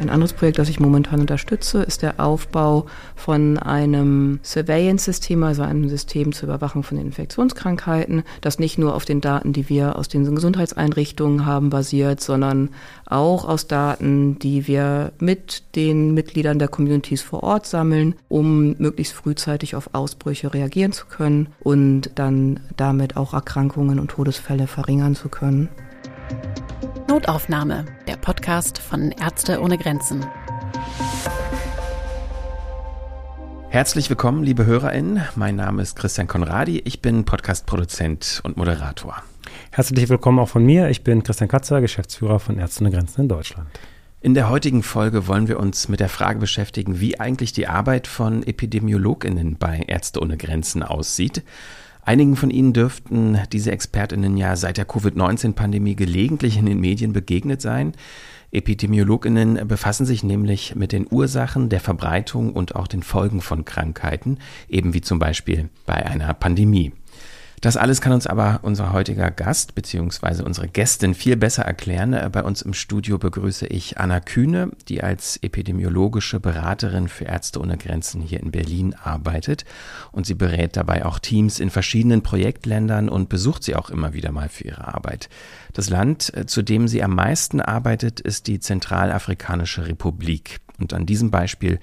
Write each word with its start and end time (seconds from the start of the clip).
Ein 0.00 0.08
anderes 0.08 0.32
Projekt, 0.32 0.58
das 0.58 0.70
ich 0.70 0.80
momentan 0.80 1.20
unterstütze, 1.20 1.82
ist 1.82 2.00
der 2.00 2.20
Aufbau 2.20 2.86
von 3.16 3.58
einem 3.58 4.40
Surveillance-System, 4.42 5.42
also 5.42 5.60
einem 5.60 5.90
System 5.90 6.32
zur 6.32 6.48
Überwachung 6.48 6.82
von 6.82 6.96
Infektionskrankheiten, 6.96 8.22
das 8.40 8.58
nicht 8.58 8.78
nur 8.78 8.94
auf 8.94 9.04
den 9.04 9.20
Daten, 9.20 9.52
die 9.52 9.68
wir 9.68 9.96
aus 9.96 10.08
den 10.08 10.34
Gesundheitseinrichtungen 10.34 11.44
haben, 11.44 11.68
basiert, 11.68 12.22
sondern 12.22 12.70
auch 13.04 13.46
aus 13.46 13.66
Daten, 13.66 14.38
die 14.38 14.66
wir 14.66 15.12
mit 15.18 15.76
den 15.76 16.14
Mitgliedern 16.14 16.58
der 16.58 16.68
Communities 16.68 17.20
vor 17.20 17.42
Ort 17.42 17.66
sammeln, 17.66 18.14
um 18.30 18.76
möglichst 18.78 19.12
frühzeitig 19.12 19.76
auf 19.76 19.90
Ausbrüche 19.92 20.54
reagieren 20.54 20.92
zu 20.92 21.04
können 21.06 21.48
und 21.60 22.12
dann 22.14 22.60
damit 22.78 23.18
auch 23.18 23.34
Erkrankungen 23.34 23.98
und 23.98 24.12
Todesfälle 24.12 24.66
verringern 24.66 25.14
zu 25.14 25.28
können. 25.28 25.68
Notaufnahme, 27.10 27.86
der 28.06 28.16
Podcast 28.16 28.78
von 28.78 29.10
Ärzte 29.10 29.60
ohne 29.60 29.78
Grenzen. 29.78 30.24
Herzlich 33.68 34.08
willkommen, 34.08 34.44
liebe 34.44 34.64
HörerInnen. 34.64 35.20
Mein 35.34 35.56
Name 35.56 35.82
ist 35.82 35.96
Christian 35.96 36.28
Konradi. 36.28 36.78
Ich 36.84 37.02
bin 37.02 37.24
Podcast-Produzent 37.24 38.42
und 38.44 38.56
Moderator. 38.56 39.24
Herzlich 39.72 40.08
willkommen 40.08 40.38
auch 40.38 40.48
von 40.48 40.64
mir. 40.64 40.88
Ich 40.88 41.02
bin 41.02 41.24
Christian 41.24 41.48
Katzer, 41.48 41.80
Geschäftsführer 41.80 42.38
von 42.38 42.60
Ärzte 42.60 42.84
ohne 42.84 42.92
Grenzen 42.92 43.22
in 43.22 43.28
Deutschland. 43.28 43.66
In 44.20 44.34
der 44.34 44.48
heutigen 44.48 44.84
Folge 44.84 45.26
wollen 45.26 45.48
wir 45.48 45.58
uns 45.58 45.88
mit 45.88 45.98
der 45.98 46.08
Frage 46.08 46.38
beschäftigen, 46.38 47.00
wie 47.00 47.18
eigentlich 47.18 47.52
die 47.52 47.66
Arbeit 47.66 48.06
von 48.06 48.46
EpidemiologInnen 48.46 49.56
bei 49.56 49.82
Ärzte 49.88 50.20
ohne 50.20 50.36
Grenzen 50.36 50.84
aussieht. 50.84 51.42
Einigen 52.02 52.36
von 52.36 52.50
Ihnen 52.50 52.72
dürften 52.72 53.38
diese 53.52 53.72
Expertinnen 53.72 54.36
ja 54.36 54.56
seit 54.56 54.78
der 54.78 54.84
Covid-19-Pandemie 54.84 55.96
gelegentlich 55.96 56.56
in 56.56 56.66
den 56.66 56.80
Medien 56.80 57.12
begegnet 57.12 57.60
sein. 57.60 57.92
Epidemiologinnen 58.52 59.68
befassen 59.68 60.06
sich 60.06 60.24
nämlich 60.24 60.74
mit 60.74 60.92
den 60.92 61.06
Ursachen 61.08 61.68
der 61.68 61.80
Verbreitung 61.80 62.52
und 62.52 62.74
auch 62.74 62.88
den 62.88 63.02
Folgen 63.02 63.40
von 63.40 63.64
Krankheiten, 63.64 64.38
eben 64.68 64.92
wie 64.92 65.02
zum 65.02 65.18
Beispiel 65.18 65.68
bei 65.86 66.04
einer 66.04 66.34
Pandemie. 66.34 66.92
Das 67.60 67.76
alles 67.76 68.00
kann 68.00 68.12
uns 68.14 68.26
aber 68.26 68.60
unser 68.62 68.90
heutiger 68.94 69.30
Gast 69.30 69.74
bzw. 69.74 70.42
unsere 70.44 70.66
Gästin 70.66 71.12
viel 71.12 71.36
besser 71.36 71.62
erklären. 71.62 72.14
Äh, 72.14 72.30
bei 72.32 72.42
uns 72.42 72.62
im 72.62 72.72
Studio 72.72 73.18
begrüße 73.18 73.66
ich 73.66 73.98
Anna 73.98 74.20
Kühne, 74.20 74.70
die 74.88 75.02
als 75.02 75.36
epidemiologische 75.42 76.40
Beraterin 76.40 77.08
für 77.08 77.26
Ärzte 77.26 77.60
ohne 77.60 77.76
Grenzen 77.76 78.22
hier 78.22 78.40
in 78.40 78.50
Berlin 78.50 78.94
arbeitet. 78.94 79.66
Und 80.10 80.24
sie 80.24 80.34
berät 80.34 80.74
dabei 80.78 81.04
auch 81.04 81.18
Teams 81.18 81.60
in 81.60 81.68
verschiedenen 81.68 82.22
Projektländern 82.22 83.10
und 83.10 83.28
besucht 83.28 83.62
sie 83.62 83.76
auch 83.76 83.90
immer 83.90 84.14
wieder 84.14 84.32
mal 84.32 84.48
für 84.48 84.64
ihre 84.64 84.94
Arbeit. 84.94 85.28
Das 85.74 85.90
Land, 85.90 86.32
äh, 86.34 86.46
zu 86.46 86.62
dem 86.62 86.88
sie 86.88 87.02
am 87.02 87.14
meisten 87.14 87.60
arbeitet, 87.60 88.20
ist 88.20 88.46
die 88.46 88.60
Zentralafrikanische 88.60 89.86
Republik. 89.86 90.60
Und 90.78 90.94
an 90.94 91.04
diesem 91.04 91.30
Beispiel 91.30 91.78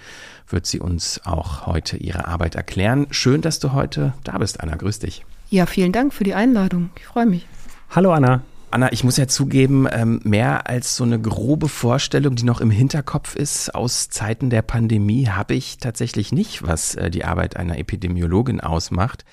wird 0.50 0.66
sie 0.66 0.80
uns 0.80 1.22
auch 1.23 1.67
heute 1.67 1.98
ihre 1.98 2.25
Arbeit 2.25 2.55
erklären. 2.55 3.05
Schön, 3.11 3.42
dass 3.42 3.59
du 3.59 3.73
heute 3.73 4.14
da 4.23 4.39
bist, 4.39 4.59
Anna. 4.59 4.75
Grüß 4.75 4.98
dich. 4.98 5.23
Ja, 5.50 5.66
vielen 5.66 5.92
Dank 5.92 6.14
für 6.14 6.23
die 6.23 6.34
Einladung. 6.34 6.90
Ich 6.98 7.06
freue 7.06 7.26
mich. 7.26 7.48
Hallo 7.90 8.12
Anna. 8.12 8.42
Anna, 8.70 8.92
ich 8.92 9.06
muss 9.06 9.16
ja 9.16 9.28
zugeben, 9.28 9.88
ähm, 9.89 10.20
mehr 10.26 10.67
als 10.67 10.98
so 10.98 11.06
eine 11.06 11.22
grobe 11.22 11.70
Vorstellung, 11.70 12.36
die 12.36 12.44
noch 12.44 12.59
im 12.59 12.70
Hinterkopf 12.70 13.36
ist 13.36 13.73
aus 13.73 14.09
Zeiten 14.09 14.50
der 14.50 14.62
Pandemie, 14.62 15.28
habe 15.30 15.54
ich 15.54 15.78
tatsächlich 15.78 16.34
nicht, 16.34 16.64
was 16.64 16.95
äh, 16.95 17.09
die 17.09 17.23
Arbeit 17.23 17.56
einer 17.56 17.78
Epidemiologin 17.78 18.59
ausmacht. 18.59 19.23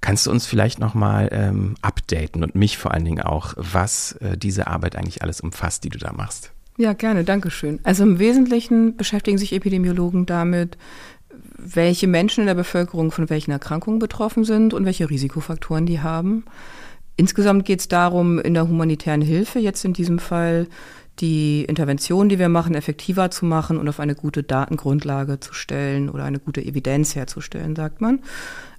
Kannst 0.00 0.26
du 0.26 0.30
uns 0.30 0.46
vielleicht 0.46 0.78
nochmal 0.78 1.28
ähm, 1.30 1.74
updaten 1.82 2.42
und 2.42 2.54
mich 2.54 2.78
vor 2.78 2.92
allen 2.92 3.04
Dingen 3.04 3.20
auch, 3.20 3.52
was 3.56 4.12
äh, 4.12 4.38
diese 4.38 4.66
Arbeit 4.66 4.96
eigentlich 4.96 5.20
alles 5.20 5.42
umfasst, 5.42 5.84
die 5.84 5.90
du 5.90 5.98
da 5.98 6.14
machst? 6.14 6.52
Ja, 6.78 6.94
gerne, 6.94 7.24
danke 7.24 7.50
schön. 7.50 7.78
Also 7.82 8.04
im 8.04 8.18
Wesentlichen 8.18 8.96
beschäftigen 8.96 9.36
sich 9.36 9.52
Epidemiologen 9.52 10.24
damit, 10.24 10.78
welche 11.62 12.06
Menschen 12.06 12.42
in 12.42 12.46
der 12.46 12.54
Bevölkerung 12.54 13.10
von 13.10 13.30
welchen 13.30 13.50
Erkrankungen 13.50 13.98
betroffen 13.98 14.44
sind 14.44 14.74
und 14.74 14.84
welche 14.84 15.10
Risikofaktoren 15.10 15.86
die 15.86 16.00
haben. 16.00 16.44
Insgesamt 17.16 17.64
geht 17.64 17.80
es 17.80 17.88
darum, 17.88 18.38
in 18.38 18.54
der 18.54 18.66
humanitären 18.68 19.20
Hilfe 19.20 19.58
jetzt 19.58 19.84
in 19.84 19.92
diesem 19.92 20.18
Fall 20.18 20.68
die 21.18 21.64
Intervention, 21.64 22.28
die 22.28 22.38
wir 22.38 22.48
machen, 22.48 22.74
effektiver 22.74 23.30
zu 23.30 23.44
machen 23.44 23.76
und 23.76 23.88
auf 23.88 24.00
eine 24.00 24.14
gute 24.14 24.42
Datengrundlage 24.42 25.38
zu 25.38 25.52
stellen 25.52 26.08
oder 26.08 26.24
eine 26.24 26.38
gute 26.38 26.64
Evidenz 26.64 27.14
herzustellen, 27.14 27.76
sagt 27.76 28.00
man. 28.00 28.20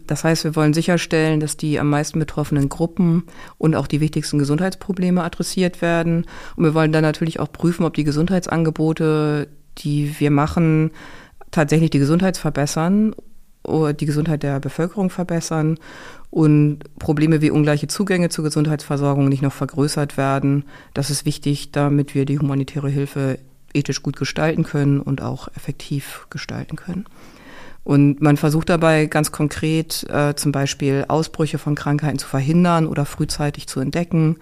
Das 0.07 0.23
heißt, 0.23 0.44
wir 0.44 0.56
wollen 0.56 0.73
sicherstellen, 0.73 1.39
dass 1.39 1.57
die 1.57 1.79
am 1.79 1.89
meisten 1.89 2.19
betroffenen 2.19 2.67
Gruppen 2.67 3.23
und 3.57 3.75
auch 3.75 3.88
die 3.88 4.01
wichtigsten 4.01 4.39
Gesundheitsprobleme 4.39 5.23
adressiert 5.23 5.81
werden. 5.81 6.25
Und 6.56 6.63
wir 6.63 6.73
wollen 6.73 6.91
dann 6.91 7.03
natürlich 7.03 7.39
auch 7.39 7.51
prüfen, 7.51 7.85
ob 7.85 7.94
die 7.94 8.03
Gesundheitsangebote, 8.03 9.47
die 9.77 10.19
wir 10.19 10.31
machen, 10.31 10.91
tatsächlich 11.51 11.89
die 11.89 12.00
Gesundheit 12.00 12.38
verbessern 12.38 13.13
oder 13.63 13.94
die 13.94 14.06
Gesundheit 14.06 14.44
der 14.44 14.59
Bevölkerung 14.59 15.09
verbessern 15.09 15.78
und 16.29 16.79
Probleme 16.97 17.41
wie 17.41 17.51
ungleiche 17.51 17.88
Zugänge 17.88 18.29
zur 18.29 18.44
Gesundheitsversorgung 18.44 19.29
nicht 19.29 19.44
noch 19.44 19.53
vergrößert 19.53 20.17
werden. 20.17 20.66
Das 20.94 21.09
ist 21.09 21.25
wichtig, 21.25 21.72
damit 21.72 22.16
wir 22.16 22.25
die 22.25 22.39
humanitäre 22.39 22.89
Hilfe 22.89 23.38
ethisch 23.73 24.01
gut 24.01 24.17
gestalten 24.17 24.63
können 24.63 25.00
und 25.00 25.22
auch 25.22 25.47
effektiv 25.56 26.28
gestalten 26.29 26.75
können. 26.75 27.06
Und 27.83 28.22
man 28.22 28.38
versucht 28.38 28.69
dabei 28.69 29.07
ganz 29.07 29.31
konkret 29.31 30.06
äh, 30.09 30.35
zum 30.35 30.51
Beispiel 30.51 31.06
Ausbrüche 31.07 31.57
von 31.57 31.75
Krankheiten 31.75 32.19
zu 32.19 32.28
verhindern 32.28 32.85
oder 32.88 33.06
frühzeitig 33.06 33.68
zu 33.68 33.79
entdecken, 33.79 34.38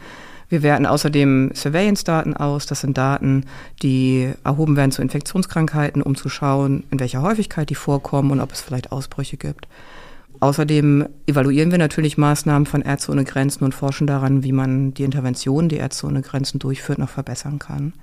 wir 0.49 0.63
werten 0.63 0.85
außerdem 0.85 1.51
Surveillance-Daten 1.53 2.35
aus. 2.35 2.65
Das 2.65 2.81
sind 2.81 2.97
Daten, 2.97 3.45
die 3.81 4.33
erhoben 4.43 4.75
werden 4.75 4.91
zu 4.91 5.01
Infektionskrankheiten, 5.01 6.01
um 6.01 6.15
zu 6.15 6.27
schauen, 6.27 6.83
in 6.89 6.99
welcher 6.99 7.21
Häufigkeit 7.21 7.69
die 7.69 7.75
vorkommen 7.75 8.31
und 8.31 8.41
ob 8.41 8.51
es 8.51 8.61
vielleicht 8.61 8.91
Ausbrüche 8.91 9.37
gibt. 9.37 9.67
Außerdem 10.41 11.07
evaluieren 11.27 11.71
wir 11.71 11.77
natürlich 11.77 12.17
Maßnahmen 12.17 12.65
von 12.65 12.81
Ärzte 12.81 13.11
ohne 13.11 13.25
Grenzen 13.25 13.63
und 13.63 13.75
forschen 13.75 14.07
daran, 14.07 14.43
wie 14.43 14.53
man 14.53 14.93
die 14.93 15.03
Interventionen, 15.03 15.69
die 15.69 15.77
Ärzte 15.77 16.07
ohne 16.07 16.21
Grenzen 16.21 16.59
durchführt, 16.59 16.97
noch 16.97 17.09
verbessern 17.09 17.59
kann. 17.59 17.93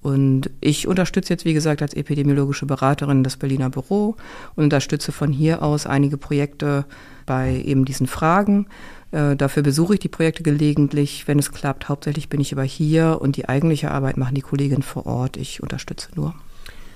Und 0.00 0.50
ich 0.60 0.86
unterstütze 0.86 1.32
jetzt, 1.32 1.46
wie 1.46 1.54
gesagt, 1.54 1.80
als 1.80 1.94
epidemiologische 1.94 2.66
Beraterin 2.66 3.24
das 3.24 3.38
Berliner 3.38 3.70
Büro 3.70 4.16
und 4.54 4.64
unterstütze 4.64 5.12
von 5.12 5.32
hier 5.32 5.62
aus 5.62 5.86
einige 5.86 6.18
Projekte 6.18 6.84
bei 7.24 7.62
eben 7.64 7.86
diesen 7.86 8.06
Fragen. 8.06 8.66
Äh, 9.14 9.36
dafür 9.36 9.62
besuche 9.62 9.94
ich 9.94 10.00
die 10.00 10.08
Projekte 10.08 10.42
gelegentlich, 10.42 11.28
wenn 11.28 11.38
es 11.38 11.52
klappt. 11.52 11.88
Hauptsächlich 11.88 12.28
bin 12.28 12.40
ich 12.40 12.52
aber 12.52 12.64
hier 12.64 13.18
und 13.20 13.36
die 13.36 13.48
eigentliche 13.48 13.92
Arbeit 13.92 14.16
machen 14.16 14.34
die 14.34 14.40
Kolleginnen 14.40 14.82
vor 14.82 15.06
Ort. 15.06 15.36
Ich 15.36 15.62
unterstütze 15.62 16.08
nur. 16.16 16.34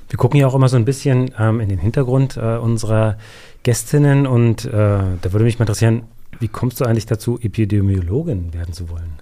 Wir 0.08 0.18
gucken 0.18 0.40
ja 0.40 0.48
auch 0.48 0.54
immer 0.54 0.68
so 0.68 0.76
ein 0.76 0.84
bisschen 0.84 1.30
ähm, 1.38 1.60
in 1.60 1.68
den 1.68 1.78
Hintergrund 1.78 2.36
äh, 2.36 2.56
unserer 2.56 3.18
Gästinnen 3.62 4.26
und 4.26 4.64
äh, 4.64 4.70
da 4.72 5.32
würde 5.32 5.44
mich 5.44 5.58
mal 5.58 5.64
interessieren, 5.64 6.02
wie 6.40 6.48
kommst 6.48 6.80
du 6.80 6.86
eigentlich 6.86 7.06
dazu, 7.06 7.38
Epidemiologin 7.40 8.52
werden 8.52 8.72
zu 8.72 8.88
wollen? 8.88 9.12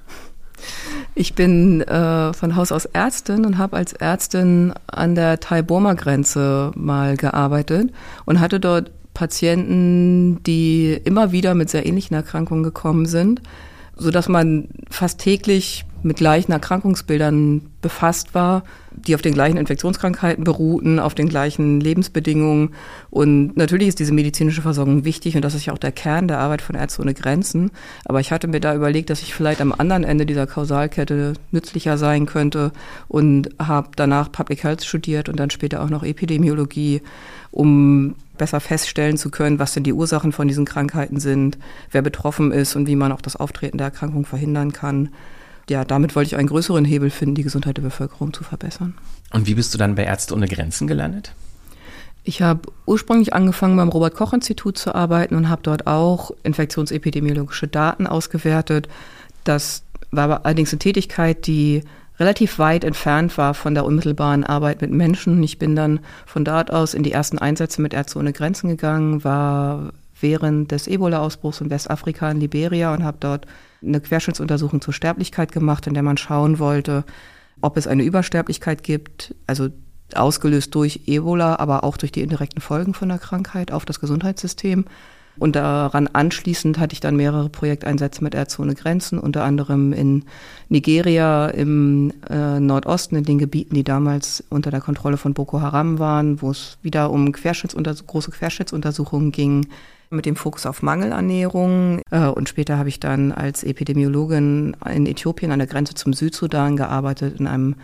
Ich 1.14 1.34
bin 1.34 1.82
äh, 1.82 2.32
von 2.32 2.56
Haus 2.56 2.72
aus 2.72 2.86
Ärztin 2.86 3.44
und 3.44 3.58
habe 3.58 3.76
als 3.76 3.92
Ärztin 3.92 4.72
an 4.86 5.14
der 5.14 5.40
Thai-Burma-Grenze 5.40 6.72
mal 6.74 7.16
gearbeitet 7.16 7.90
und 8.24 8.40
hatte 8.40 8.60
dort 8.60 8.90
Patienten, 9.16 10.42
die 10.42 10.92
immer 11.04 11.32
wieder 11.32 11.54
mit 11.54 11.70
sehr 11.70 11.86
ähnlichen 11.86 12.14
Erkrankungen 12.14 12.62
gekommen 12.62 13.06
sind, 13.06 13.40
so 13.96 14.10
dass 14.10 14.28
man 14.28 14.68
fast 14.90 15.20
täglich 15.20 15.86
mit 16.06 16.16
gleichen 16.16 16.52
Erkrankungsbildern 16.52 17.62
befasst 17.82 18.34
war, 18.34 18.62
die 18.92 19.14
auf 19.14 19.22
den 19.22 19.34
gleichen 19.34 19.58
Infektionskrankheiten 19.58 20.44
beruhten, 20.44 20.98
auf 20.98 21.14
den 21.14 21.28
gleichen 21.28 21.80
Lebensbedingungen. 21.80 22.70
Und 23.10 23.56
natürlich 23.56 23.88
ist 23.88 23.98
diese 23.98 24.14
medizinische 24.14 24.62
Versorgung 24.62 25.04
wichtig 25.04 25.36
und 25.36 25.42
das 25.42 25.54
ist 25.54 25.66
ja 25.66 25.72
auch 25.72 25.78
der 25.78 25.92
Kern 25.92 26.28
der 26.28 26.38
Arbeit 26.38 26.62
von 26.62 26.76
Ärzte 26.76 27.02
ohne 27.02 27.12
Grenzen. 27.12 27.70
Aber 28.04 28.20
ich 28.20 28.32
hatte 28.32 28.48
mir 28.48 28.60
da 28.60 28.74
überlegt, 28.74 29.10
dass 29.10 29.22
ich 29.22 29.34
vielleicht 29.34 29.60
am 29.60 29.72
anderen 29.72 30.04
Ende 30.04 30.24
dieser 30.24 30.46
Kausalkette 30.46 31.34
nützlicher 31.50 31.98
sein 31.98 32.26
könnte 32.26 32.72
und 33.08 33.50
habe 33.58 33.90
danach 33.96 34.32
Public 34.32 34.64
Health 34.64 34.84
studiert 34.84 35.28
und 35.28 35.38
dann 35.38 35.50
später 35.50 35.82
auch 35.82 35.90
noch 35.90 36.04
Epidemiologie, 36.04 37.02
um 37.50 38.14
besser 38.38 38.60
feststellen 38.60 39.16
zu 39.16 39.30
können, 39.30 39.58
was 39.58 39.74
denn 39.74 39.82
die 39.82 39.92
Ursachen 39.92 40.32
von 40.32 40.46
diesen 40.46 40.64
Krankheiten 40.64 41.20
sind, 41.20 41.58
wer 41.90 42.02
betroffen 42.02 42.52
ist 42.52 42.76
und 42.76 42.86
wie 42.86 42.96
man 42.96 43.12
auch 43.12 43.22
das 43.22 43.36
Auftreten 43.36 43.78
der 43.78 43.86
Erkrankung 43.86 44.24
verhindern 44.24 44.72
kann. 44.72 45.10
Ja, 45.68 45.84
damit 45.84 46.14
wollte 46.14 46.28
ich 46.28 46.36
einen 46.36 46.48
größeren 46.48 46.84
Hebel 46.84 47.10
finden, 47.10 47.34
die 47.34 47.42
Gesundheit 47.42 47.76
der 47.76 47.82
Bevölkerung 47.82 48.32
zu 48.32 48.44
verbessern. 48.44 48.94
Und 49.32 49.46
wie 49.46 49.54
bist 49.54 49.74
du 49.74 49.78
dann 49.78 49.96
bei 49.96 50.04
Ärzte 50.04 50.34
ohne 50.34 50.46
Grenzen 50.46 50.86
gelandet? 50.86 51.32
Ich 52.22 52.42
habe 52.42 52.72
ursprünglich 52.86 53.34
angefangen 53.34 53.76
beim 53.76 53.88
Robert 53.88 54.14
Koch 54.14 54.32
Institut 54.32 54.78
zu 54.78 54.94
arbeiten 54.94 55.36
und 55.36 55.48
habe 55.48 55.62
dort 55.62 55.86
auch 55.86 56.32
infektionsepidemiologische 56.42 57.68
Daten 57.68 58.06
ausgewertet. 58.06 58.88
Das 59.44 59.82
war 60.10 60.24
aber 60.24 60.46
allerdings 60.46 60.72
eine 60.72 60.78
Tätigkeit, 60.78 61.46
die 61.46 61.82
relativ 62.18 62.58
weit 62.58 62.84
entfernt 62.84 63.36
war 63.38 63.54
von 63.54 63.74
der 63.74 63.84
unmittelbaren 63.84 64.44
Arbeit 64.44 64.80
mit 64.80 64.90
Menschen. 64.90 65.42
Ich 65.42 65.58
bin 65.58 65.76
dann 65.76 66.00
von 66.24 66.44
dort 66.44 66.72
aus 66.72 66.94
in 66.94 67.02
die 67.02 67.12
ersten 67.12 67.38
Einsätze 67.38 67.82
mit 67.82 67.94
Ärzte 67.94 68.18
ohne 68.18 68.32
Grenzen 68.32 68.68
gegangen, 68.68 69.22
war 69.22 69.92
während 70.20 70.72
des 70.72 70.86
Ebola-Ausbruchs 70.86 71.60
in 71.60 71.70
Westafrika 71.70 72.30
in 72.30 72.40
Liberia 72.40 72.94
und 72.94 73.04
habe 73.04 73.18
dort 73.20 73.46
eine 73.82 74.00
Querschnittsuntersuchung 74.00 74.80
zur 74.80 74.94
Sterblichkeit 74.94 75.52
gemacht, 75.52 75.86
in 75.86 75.94
der 75.94 76.02
man 76.02 76.16
schauen 76.16 76.58
wollte, 76.58 77.04
ob 77.60 77.76
es 77.76 77.86
eine 77.86 78.04
Übersterblichkeit 78.04 78.82
gibt, 78.82 79.34
also 79.46 79.68
ausgelöst 80.14 80.74
durch 80.74 81.02
Ebola, 81.06 81.56
aber 81.56 81.84
auch 81.84 81.96
durch 81.96 82.12
die 82.12 82.22
indirekten 82.22 82.60
Folgen 82.60 82.94
von 82.94 83.08
der 83.08 83.18
Krankheit 83.18 83.72
auf 83.72 83.84
das 83.84 84.00
Gesundheitssystem. 84.00 84.84
Und 85.38 85.56
daran 85.56 86.08
anschließend 86.08 86.78
hatte 86.78 86.94
ich 86.94 87.00
dann 87.00 87.16
mehrere 87.16 87.48
Projekteinsätze 87.48 88.24
mit 88.24 88.34
Ärzte 88.34 88.62
ohne 88.62 88.74
Grenzen, 88.74 89.18
unter 89.18 89.44
anderem 89.44 89.92
in 89.92 90.24
Nigeria, 90.68 91.48
im 91.48 92.12
äh, 92.30 92.58
Nordosten, 92.58 93.16
in 93.16 93.24
den 93.24 93.38
Gebieten, 93.38 93.74
die 93.74 93.84
damals 93.84 94.42
unter 94.48 94.70
der 94.70 94.80
Kontrolle 94.80 95.16
von 95.16 95.34
Boko 95.34 95.60
Haram 95.60 95.98
waren, 95.98 96.40
wo 96.40 96.50
es 96.50 96.78
wieder 96.82 97.10
um 97.10 97.32
Querschnittsunter 97.32 97.94
große 97.94 98.30
Querschnittsuntersuchungen 98.30 99.32
ging, 99.32 99.66
mit 100.10 100.26
dem 100.26 100.36
Fokus 100.36 100.66
auf 100.66 100.82
Mangelernährung. 100.82 102.00
Äh, 102.10 102.26
und 102.26 102.48
später 102.48 102.78
habe 102.78 102.88
ich 102.88 103.00
dann 103.00 103.32
als 103.32 103.64
Epidemiologin 103.64 104.76
in 104.92 105.06
Äthiopien 105.06 105.52
an 105.52 105.58
der 105.58 105.68
Grenze 105.68 105.94
zum 105.94 106.12
Südsudan 106.12 106.76
gearbeitet, 106.76 107.40
in 107.40 107.46
einem 107.46 107.76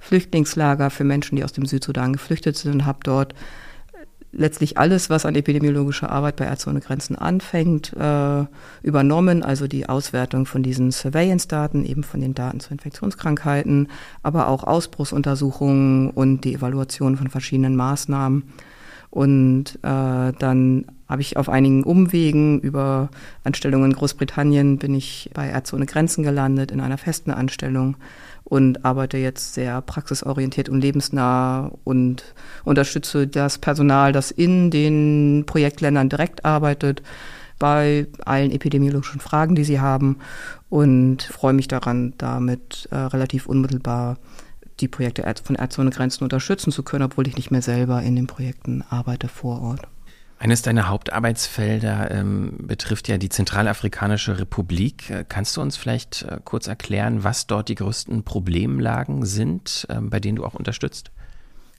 Flüchtlingslager 0.00 0.90
für 0.90 1.04
Menschen, 1.04 1.36
die 1.36 1.44
aus 1.44 1.52
dem 1.52 1.66
Südsudan 1.66 2.12
geflüchtet 2.12 2.56
sind 2.56 2.72
und 2.72 2.86
habe 2.86 2.98
dort 3.02 3.34
letztlich 4.36 4.78
alles, 4.78 5.10
was 5.10 5.26
an 5.26 5.34
epidemiologischer 5.34 6.10
Arbeit 6.10 6.36
bei 6.36 6.44
Ärzte 6.44 6.70
ohne 6.70 6.80
Grenzen 6.80 7.16
anfängt, 7.16 7.92
äh, 7.94 8.44
übernommen. 8.82 9.42
Also 9.42 9.66
die 9.66 9.88
Auswertung 9.88 10.46
von 10.46 10.62
diesen 10.62 10.90
Surveillance-Daten, 10.90 11.84
eben 11.84 12.02
von 12.02 12.20
den 12.20 12.34
Daten 12.34 12.60
zu 12.60 12.72
Infektionskrankheiten, 12.72 13.88
aber 14.22 14.48
auch 14.48 14.64
Ausbruchsuntersuchungen 14.64 16.10
und 16.10 16.44
die 16.44 16.54
Evaluation 16.54 17.16
von 17.16 17.28
verschiedenen 17.28 17.76
Maßnahmen. 17.76 18.44
Und 19.10 19.76
äh, 19.82 20.32
dann 20.38 20.86
habe 21.08 21.22
ich 21.22 21.36
auf 21.36 21.48
einigen 21.48 21.84
Umwegen 21.84 22.58
über 22.60 23.10
Anstellungen 23.44 23.92
in 23.92 23.96
Großbritannien 23.96 24.78
bin 24.78 24.94
ich 24.94 25.30
bei 25.34 25.48
Ärzte 25.48 25.76
ohne 25.76 25.86
Grenzen 25.86 26.24
gelandet 26.24 26.72
in 26.72 26.80
einer 26.80 26.98
festen 26.98 27.30
Anstellung 27.30 27.96
und 28.54 28.84
arbeite 28.84 29.18
jetzt 29.18 29.54
sehr 29.54 29.82
praxisorientiert 29.82 30.68
und 30.68 30.80
lebensnah 30.80 31.72
und 31.82 32.22
unterstütze 32.62 33.26
das 33.26 33.58
Personal, 33.58 34.12
das 34.12 34.30
in 34.30 34.70
den 34.70 35.42
Projektländern 35.44 36.08
direkt 36.08 36.44
arbeitet, 36.44 37.02
bei 37.58 38.06
allen 38.24 38.52
epidemiologischen 38.52 39.18
Fragen, 39.18 39.56
die 39.56 39.64
sie 39.64 39.80
haben 39.80 40.18
und 40.70 41.24
freue 41.24 41.52
mich 41.52 41.66
daran, 41.66 42.14
damit 42.16 42.86
äh, 42.92 42.96
relativ 42.96 43.46
unmittelbar 43.46 44.18
die 44.78 44.86
Projekte 44.86 45.24
von 45.42 45.56
Ärzte 45.56 45.80
ohne 45.80 45.90
Grenzen 45.90 46.22
unterstützen 46.22 46.70
zu 46.70 46.84
können, 46.84 47.06
obwohl 47.06 47.26
ich 47.26 47.34
nicht 47.34 47.50
mehr 47.50 47.62
selber 47.62 48.02
in 48.02 48.14
den 48.14 48.28
Projekten 48.28 48.84
arbeite 48.88 49.26
vor 49.26 49.62
Ort. 49.62 49.88
Eines 50.38 50.62
deiner 50.62 50.88
Hauptarbeitsfelder 50.88 52.10
ähm, 52.10 52.58
betrifft 52.58 53.08
ja 53.08 53.18
die 53.18 53.28
Zentralafrikanische 53.28 54.38
Republik. 54.38 55.08
Äh, 55.10 55.24
kannst 55.28 55.56
du 55.56 55.60
uns 55.60 55.76
vielleicht 55.76 56.22
äh, 56.22 56.38
kurz 56.44 56.66
erklären, 56.66 57.24
was 57.24 57.46
dort 57.46 57.68
die 57.68 57.76
größten 57.76 58.24
Problemlagen 58.24 59.24
sind, 59.24 59.86
äh, 59.88 60.00
bei 60.00 60.20
denen 60.20 60.36
du 60.36 60.44
auch 60.44 60.54
unterstützt? 60.54 61.10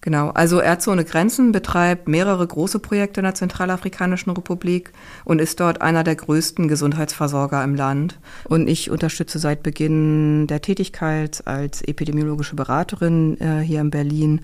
Genau, 0.06 0.30
also 0.30 0.62
Ärzte 0.62 0.92
ohne 0.92 1.04
Grenzen 1.04 1.52
betreibt 1.52 2.07
mehrere 2.07 2.46
große 2.46 2.78
Projekte 2.78 3.22
in 3.22 3.24
der 3.24 3.34
Zentralafrikanischen 3.34 4.31
Republik 4.34 4.92
und 5.24 5.42
ist 5.42 5.60
dort 5.60 5.81
einer 5.81 6.04
der 6.04 6.16
größten 6.16 6.68
Gesundheitsversorger 6.68 7.63
im 7.63 7.74
Land. 7.74 8.19
Und 8.44 8.68
ich 8.68 8.92
unterstütze 8.92 9.40
seit 9.40 9.63
Beginn 9.63 10.46
der 10.46 10.62
Tätigkeit 10.62 11.42
als 11.48 11.81
epidemiologische 11.81 12.56
Beraterin 12.56 13.42
äh, 13.42 13.62
hier 13.62 13.81
in 13.81 13.90
Berlin 13.90 14.42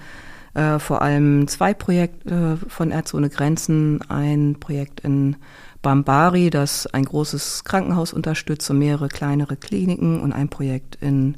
äh, 0.54 0.80
vor 0.80 1.02
allem 1.02 1.48
zwei 1.48 1.74
Projekte 1.74 2.58
von 2.68 2.92
Ärzte 2.92 3.18
ohne 3.18 3.30
Grenzen. 3.30 4.02
Ein 4.10 4.58
Projekt 4.60 5.00
in 5.02 5.38
Bambari, 5.82 6.50
das 6.50 6.88
ein 6.88 7.06
großes 7.06 7.64
Krankenhaus 7.64 8.14
unterstützt 8.14 8.70
und 8.70 8.80
mehrere 8.80 9.08
kleinere 9.08 9.56
Kliniken 9.56 10.20
und 10.20 10.34
ein 10.34 10.50
Projekt 10.50 10.98
in 11.02 11.38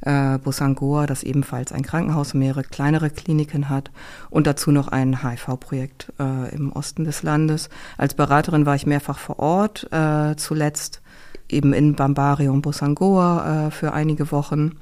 äh, 0.00 0.38
Bosangoa, 0.38 1.06
das 1.06 1.22
ebenfalls 1.22 1.72
ein 1.72 1.82
Krankenhaus 1.82 2.34
und 2.34 2.40
mehrere 2.40 2.62
kleinere 2.62 3.10
Kliniken 3.10 3.68
hat 3.68 3.90
und 4.30 4.46
dazu 4.46 4.70
noch 4.70 4.88
ein 4.88 5.22
HIV-Projekt 5.22 6.12
äh, 6.20 6.54
im 6.54 6.72
Osten 6.72 7.04
des 7.04 7.22
Landes. 7.22 7.68
Als 7.96 8.14
Beraterin 8.14 8.66
war 8.66 8.74
ich 8.74 8.86
mehrfach 8.86 9.18
vor 9.18 9.38
Ort, 9.38 9.90
äh, 9.92 10.36
zuletzt 10.36 11.00
eben 11.48 11.72
in 11.72 11.94
Bambari 11.94 12.48
und 12.48 12.62
Bosangoa 12.62 13.68
äh, 13.68 13.70
für 13.70 13.92
einige 13.92 14.30
Wochen. 14.32 14.72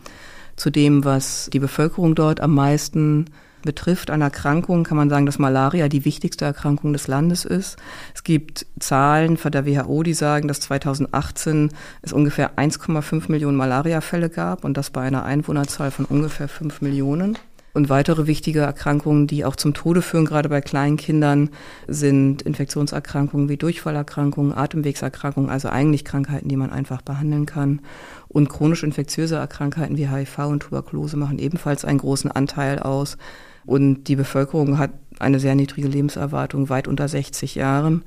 Zu 0.57 0.71
dem, 0.71 1.05
was 1.05 1.51
die 1.53 1.59
Bevölkerung 1.59 2.15
dort 2.15 2.41
am 2.41 2.55
meisten 2.55 3.27
betrifft 3.67 4.11
an 4.11 4.23
Erkrankungen, 4.23 4.85
kann 4.85 4.97
man 4.97 5.11
sagen, 5.11 5.27
dass 5.27 5.39
Malaria 5.39 5.89
die 5.89 6.07
wichtigste 6.07 6.47
Erkrankung 6.47 6.95
des 6.95 7.07
Landes 7.07 7.45
ist. 7.45 7.77
Es 8.15 8.25
gibt 8.25 8.65
Zahlen 8.81 9.37
von 9.37 9.53
der 9.53 9.67
WHO, 9.67 10.03
die 10.03 10.15
sagen, 10.15 10.49
dass 10.49 10.61
2018 10.61 11.69
es 12.01 12.15
ungefähr 12.15 12.57
1,5 12.57 13.31
Millionen 13.31 13.59
Malariafälle 13.59 14.31
gab 14.31 14.65
und 14.65 14.79
das 14.79 14.89
bei 14.89 15.03
einer 15.03 15.27
Einwohnerzahl 15.27 15.91
von 15.91 16.07
ungefähr 16.07 16.49
5 16.49 16.81
Millionen. 16.81 17.37
Und 17.77 17.91
weitere 17.91 18.27
wichtige 18.27 18.61
Erkrankungen, 18.61 19.27
die 19.27 19.45
auch 19.45 19.55
zum 19.55 19.75
Tode 19.75 20.01
führen, 20.01 20.25
gerade 20.25 20.49
bei 20.49 20.63
kleinen 20.63 20.97
Kindern, 20.97 21.51
sind 21.87 22.41
Infektionserkrankungen 22.41 23.51
wie 23.51 23.59
Durchfallerkrankungen, 23.59 24.57
Atemwegserkrankungen, 24.57 25.51
also 25.51 25.69
eigentlich 25.69 26.03
Krankheiten, 26.03 26.49
die 26.49 26.57
man 26.57 26.71
einfach 26.71 27.03
behandeln 27.03 27.45
kann. 27.45 27.83
Und 28.29 28.49
chronisch 28.49 28.83
infektiöse 28.83 29.37
Erkrankheiten 29.37 29.99
wie 29.99 30.09
HIV 30.09 30.39
und 30.47 30.61
Tuberkulose 30.61 31.19
machen 31.19 31.39
ebenfalls 31.39 31.85
einen 31.85 31.99
großen 31.99 32.31
Anteil 32.31 32.79
aus. 32.79 33.19
Und 33.67 34.05
die 34.05 34.17
Bevölkerung 34.17 34.79
hat 34.79 34.93
eine 35.19 35.41
sehr 35.41 35.55
niedrige 35.55 35.89
Lebenserwartung, 35.89 36.69
weit 36.69 36.89
unter 36.89 37.09
60 37.09 37.57
Jahren. 37.57 38.05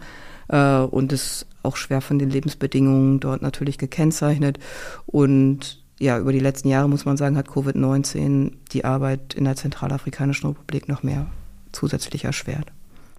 Äh, 0.48 0.80
und 0.80 1.14
ist 1.14 1.46
auch 1.64 1.76
schwer 1.76 2.02
von 2.02 2.20
den 2.20 2.30
Lebensbedingungen 2.30 3.20
dort 3.20 3.42
natürlich 3.42 3.78
gekennzeichnet. 3.78 4.60
Und 5.06 5.84
ja, 6.00 6.18
über 6.18 6.32
die 6.32 6.40
letzten 6.40 6.70
Jahre 6.70 6.90
muss 6.90 7.06
man 7.06 7.18
sagen, 7.18 7.38
hat 7.38 7.48
Covid-19 7.48 8.54
die 8.72 8.86
Arbeit 8.86 9.34
in 9.34 9.44
der 9.44 9.56
Zentralafrikanischen 9.56 10.48
Republik 10.48 10.88
noch 10.88 11.04
mehr 11.04 11.28
zusätzlich 11.72 12.26
erschwert. 12.26 12.72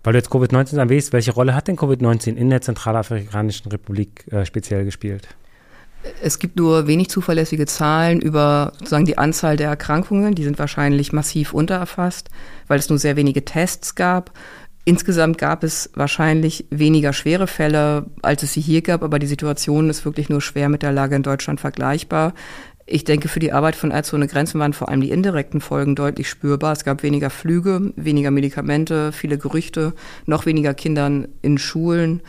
Weil 0.03 0.15
du 0.15 0.19
jetzt 0.19 0.31
Covid-19 0.31 0.79
erwähnst, 0.79 1.13
welche 1.13 1.33
Rolle 1.33 1.55
hat 1.55 1.69
denn 1.69 1.77
Covid-19 1.77 2.35
in 2.35 2.49
der 2.49 2.63
Zentralafrikanischen 2.63 3.71
Republik 3.71 4.27
äh, 4.33 4.47
speziell 4.47 4.85
gespielt? 4.85 5.29
Es 6.23 6.39
gibt 6.39 6.57
nur 6.57 6.87
wenig 6.87 7.11
zuverlässige 7.11 7.67
Zahlen 7.67 8.21
über 8.21 8.73
sozusagen 8.79 9.05
die 9.05 9.19
Anzahl 9.19 9.57
der 9.57 9.69
Erkrankungen. 9.69 10.35
Die 10.35 10.45
sind 10.45 10.59
wahrscheinlich 10.59 11.13
massiv 11.13 11.53
untererfasst, 11.53 12.31
weil 12.69 12.79
es 12.79 12.89
nur 12.89 12.99
sehr 12.99 13.17
wenige 13.17 13.45
Tests 13.45 13.95
gab. 13.95 14.33
Insgesamt 14.85 15.37
gab 15.37 15.63
es 15.63 15.91
wahrscheinlich 15.95 16.65
weniger 16.71 17.13
schwere 17.13 17.47
Fälle, 17.47 18.07
als 18.23 18.43
es 18.43 18.55
sie 18.55 18.63
hier 18.63 18.81
gab, 18.81 19.03
aber 19.03 19.19
die 19.19 19.27
Situation 19.27 19.91
ist 19.91 20.07
wirklich 20.07 20.31
nur 20.31 20.41
schwer 20.41 20.71
mit 20.71 20.83
der 20.83 20.93
Lage 20.93 21.17
in 21.17 21.23
Deutschland 21.23 21.61
vergleichbar. 21.61 22.33
Ich 22.87 23.05
denke, 23.05 23.29
für 23.29 23.39
die 23.39 23.53
Arbeit 23.53 23.77
von 23.77 23.93
Ärzte 23.93 24.17
ohne 24.17 24.27
Grenzen 24.27 24.59
waren 24.59 24.73
vor 24.73 24.89
allem 24.89 25.01
die 25.01 25.11
indirekten 25.11 25.61
Folgen 25.61 25.95
deutlich 25.95 26.29
spürbar. 26.29 26.73
Es 26.73 26.83
gab 26.83 27.05
weniger 27.05 27.31
Flüge, 27.31 27.93
weniger 27.95 28.33
Medikamente, 28.33 29.13
viele 29.13 29.39
Gerüchte, 29.39 29.93
noch 30.27 30.45
weniger 30.45 30.75
Kindern 30.75 31.29
in 31.41 31.59
Schulen 31.59 32.21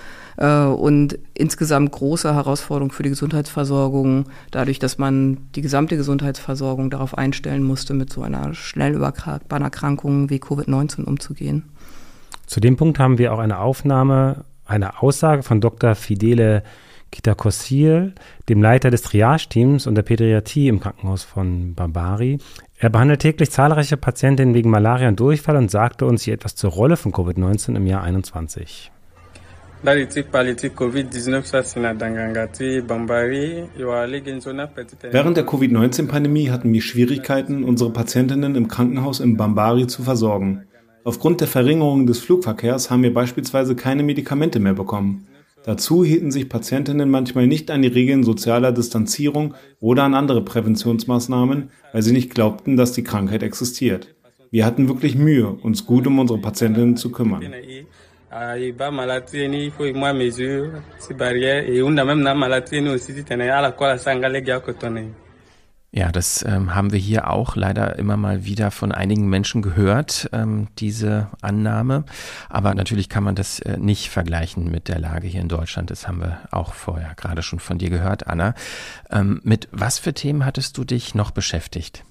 und 0.42 1.20
insgesamt 1.36 1.92
große 1.92 2.34
Herausforderung 2.34 2.92
für 2.92 3.04
die 3.04 3.10
Gesundheitsversorgung, 3.10 4.26
dadurch, 4.50 4.80
dass 4.80 4.98
man 4.98 5.38
die 5.56 5.62
gesamte 5.62 5.98
Gesundheitsversorgung 5.98 6.90
darauf 6.90 7.16
einstellen 7.18 7.64
musste, 7.64 7.94
mit 7.94 8.12
so 8.12 8.24
einer 8.24 8.56
schnell 8.56 8.96
übertragbaren 8.96 9.64
Erkrankung 9.64 10.32
wie 10.32 10.40
Covid-19 10.40 11.04
umzugehen. 11.04 11.70
Zu 12.48 12.60
dem 12.60 12.76
Punkt 12.76 12.98
haben 12.98 13.20
wir 13.20 13.34
auch 13.34 13.40
eine 13.40 13.60
Aufnahme, 13.60 14.46
eine 14.66 15.02
Aussage 15.02 15.44
von 15.44 15.62
Dr. 15.62 15.94
Fidele 15.96 16.64
Kitakossil, 17.12 18.14
dem 18.50 18.62
Leiter 18.62 18.90
des 18.90 19.04
Triage-Teams 19.04 19.86
und 19.86 19.96
der 19.96 20.02
Pädiatrie 20.02 20.70
im 20.70 20.80
Krankenhaus 20.80 21.24
von 21.24 21.76
Barbari. 21.76 22.40
Er 22.78 22.90
behandelt 22.90 23.22
täglich 23.22 23.52
zahlreiche 23.52 23.98
Patientinnen 23.98 24.56
wegen 24.56 24.70
Malaria 24.70 25.10
und 25.10 25.20
Durchfall 25.20 25.58
und 25.58 25.70
sagte 25.70 26.06
uns 26.06 26.24
hier 26.24 26.34
etwas 26.34 26.56
zur 26.56 26.72
Rolle 26.72 26.98
von 26.98 27.12
Covid-19 27.12 27.76
im 27.76 27.86
Jahr 27.86 28.02
21. 28.02 28.92
Während 35.12 35.38
der 35.38 35.46
Covid-19-Pandemie 35.46 36.52
hatten 36.52 36.72
wir 36.72 36.82
Schwierigkeiten, 36.82 37.64
unsere 37.64 37.92
Patientinnen 37.92 38.54
im 38.54 38.68
Krankenhaus 38.68 39.20
in 39.20 39.38
Bambari 39.38 39.88
zu 39.88 40.04
versorgen. 40.04 40.66
Aufgrund 41.04 41.42
der 41.42 41.48
Verringerung 41.48 42.06
des 42.06 42.20
Flugverkehrs 42.20 42.92
haben 42.92 43.02
wir 43.02 43.12
beispielsweise 43.12 43.76
keine 43.76 44.04
Medikamente 44.04 44.60
mehr 44.60 44.76
bekommen. 44.76 45.26
Dazu 45.64 46.06
hielten 46.06 46.32
sich 46.32 46.48
Patientinnen 46.48 47.10
manchmal 47.10 47.48
nicht 47.48 47.72
an 47.72 47.82
die 47.82 47.88
Regeln 47.88 48.24
sozialer 48.24 48.72
Distanzierung 48.72 49.56
oder 49.80 50.04
an 50.04 50.14
andere 50.14 50.46
Präventionsmaßnahmen, 50.46 51.72
weil 51.92 52.02
sie 52.04 52.14
nicht 52.14 52.36
glaubten, 52.36 52.78
dass 52.78 52.94
die 52.94 53.04
Krankheit 53.04 53.42
existiert. 53.42 54.14
Wir 54.52 54.64
hatten 54.66 54.90
wirklich 54.90 55.16
Mühe, 55.16 55.48
uns 55.48 55.88
gut 55.88 56.06
um 56.06 56.20
unsere 56.20 56.40
Patientinnen 56.40 56.98
zu 56.98 57.12
kümmern. 57.12 57.42
Ja, 65.94 66.10
das 66.14 66.42
ähm, 66.48 66.74
haben 66.74 66.94
wir 66.94 67.00
hier 67.00 67.30
auch 67.30 67.58
leider 67.58 68.00
immer 68.00 68.16
mal 68.16 68.46
wieder 68.46 68.72
von 68.72 68.94
einigen 68.94 69.28
Menschen 69.28 69.62
gehört, 69.62 70.30
ähm, 70.32 70.70
diese 70.80 71.28
Annahme. 71.42 72.06
Aber 72.48 72.74
natürlich 72.74 73.10
kann 73.10 73.26
man 73.26 73.36
das 73.36 73.60
äh, 73.60 73.78
nicht 73.78 74.10
vergleichen 74.10 74.72
mit 74.72 74.88
der 74.88 75.00
Lage 75.00 75.28
hier 75.28 75.42
in 75.42 75.50
Deutschland. 75.50 75.92
Das 75.92 76.08
haben 76.08 76.22
wir 76.22 76.40
auch 76.52 76.74
vorher 76.74 77.14
gerade 77.16 77.42
schon 77.42 77.60
von 77.60 77.78
dir 77.78 77.90
gehört, 77.90 78.28
Anna. 78.28 78.54
Ähm, 79.10 79.42
mit 79.44 79.68
was 79.74 80.00
für 80.00 80.14
Themen 80.14 80.46
hattest 80.46 80.78
du 80.78 80.86
dich 80.86 81.16
noch 81.16 81.32
beschäftigt? 81.32 82.06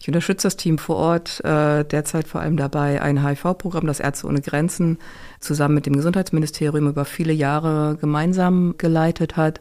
Ich 0.00 0.06
unterstütze 0.06 0.46
das 0.46 0.56
Team 0.56 0.78
vor 0.78 0.96
Ort 0.96 1.44
äh, 1.44 1.84
derzeit 1.84 2.28
vor 2.28 2.40
allem 2.40 2.56
dabei, 2.56 3.02
ein 3.02 3.26
HIV-Programm, 3.26 3.86
das 3.86 4.00
Ärzte 4.00 4.26
ohne 4.26 4.40
Grenzen, 4.40 4.98
zusammen 5.40 5.74
mit 5.74 5.86
dem 5.86 5.96
Gesundheitsministerium 5.96 6.88
über 6.88 7.04
viele 7.04 7.32
Jahre 7.32 7.96
gemeinsam 8.00 8.74
geleitet 8.78 9.36
hat, 9.36 9.60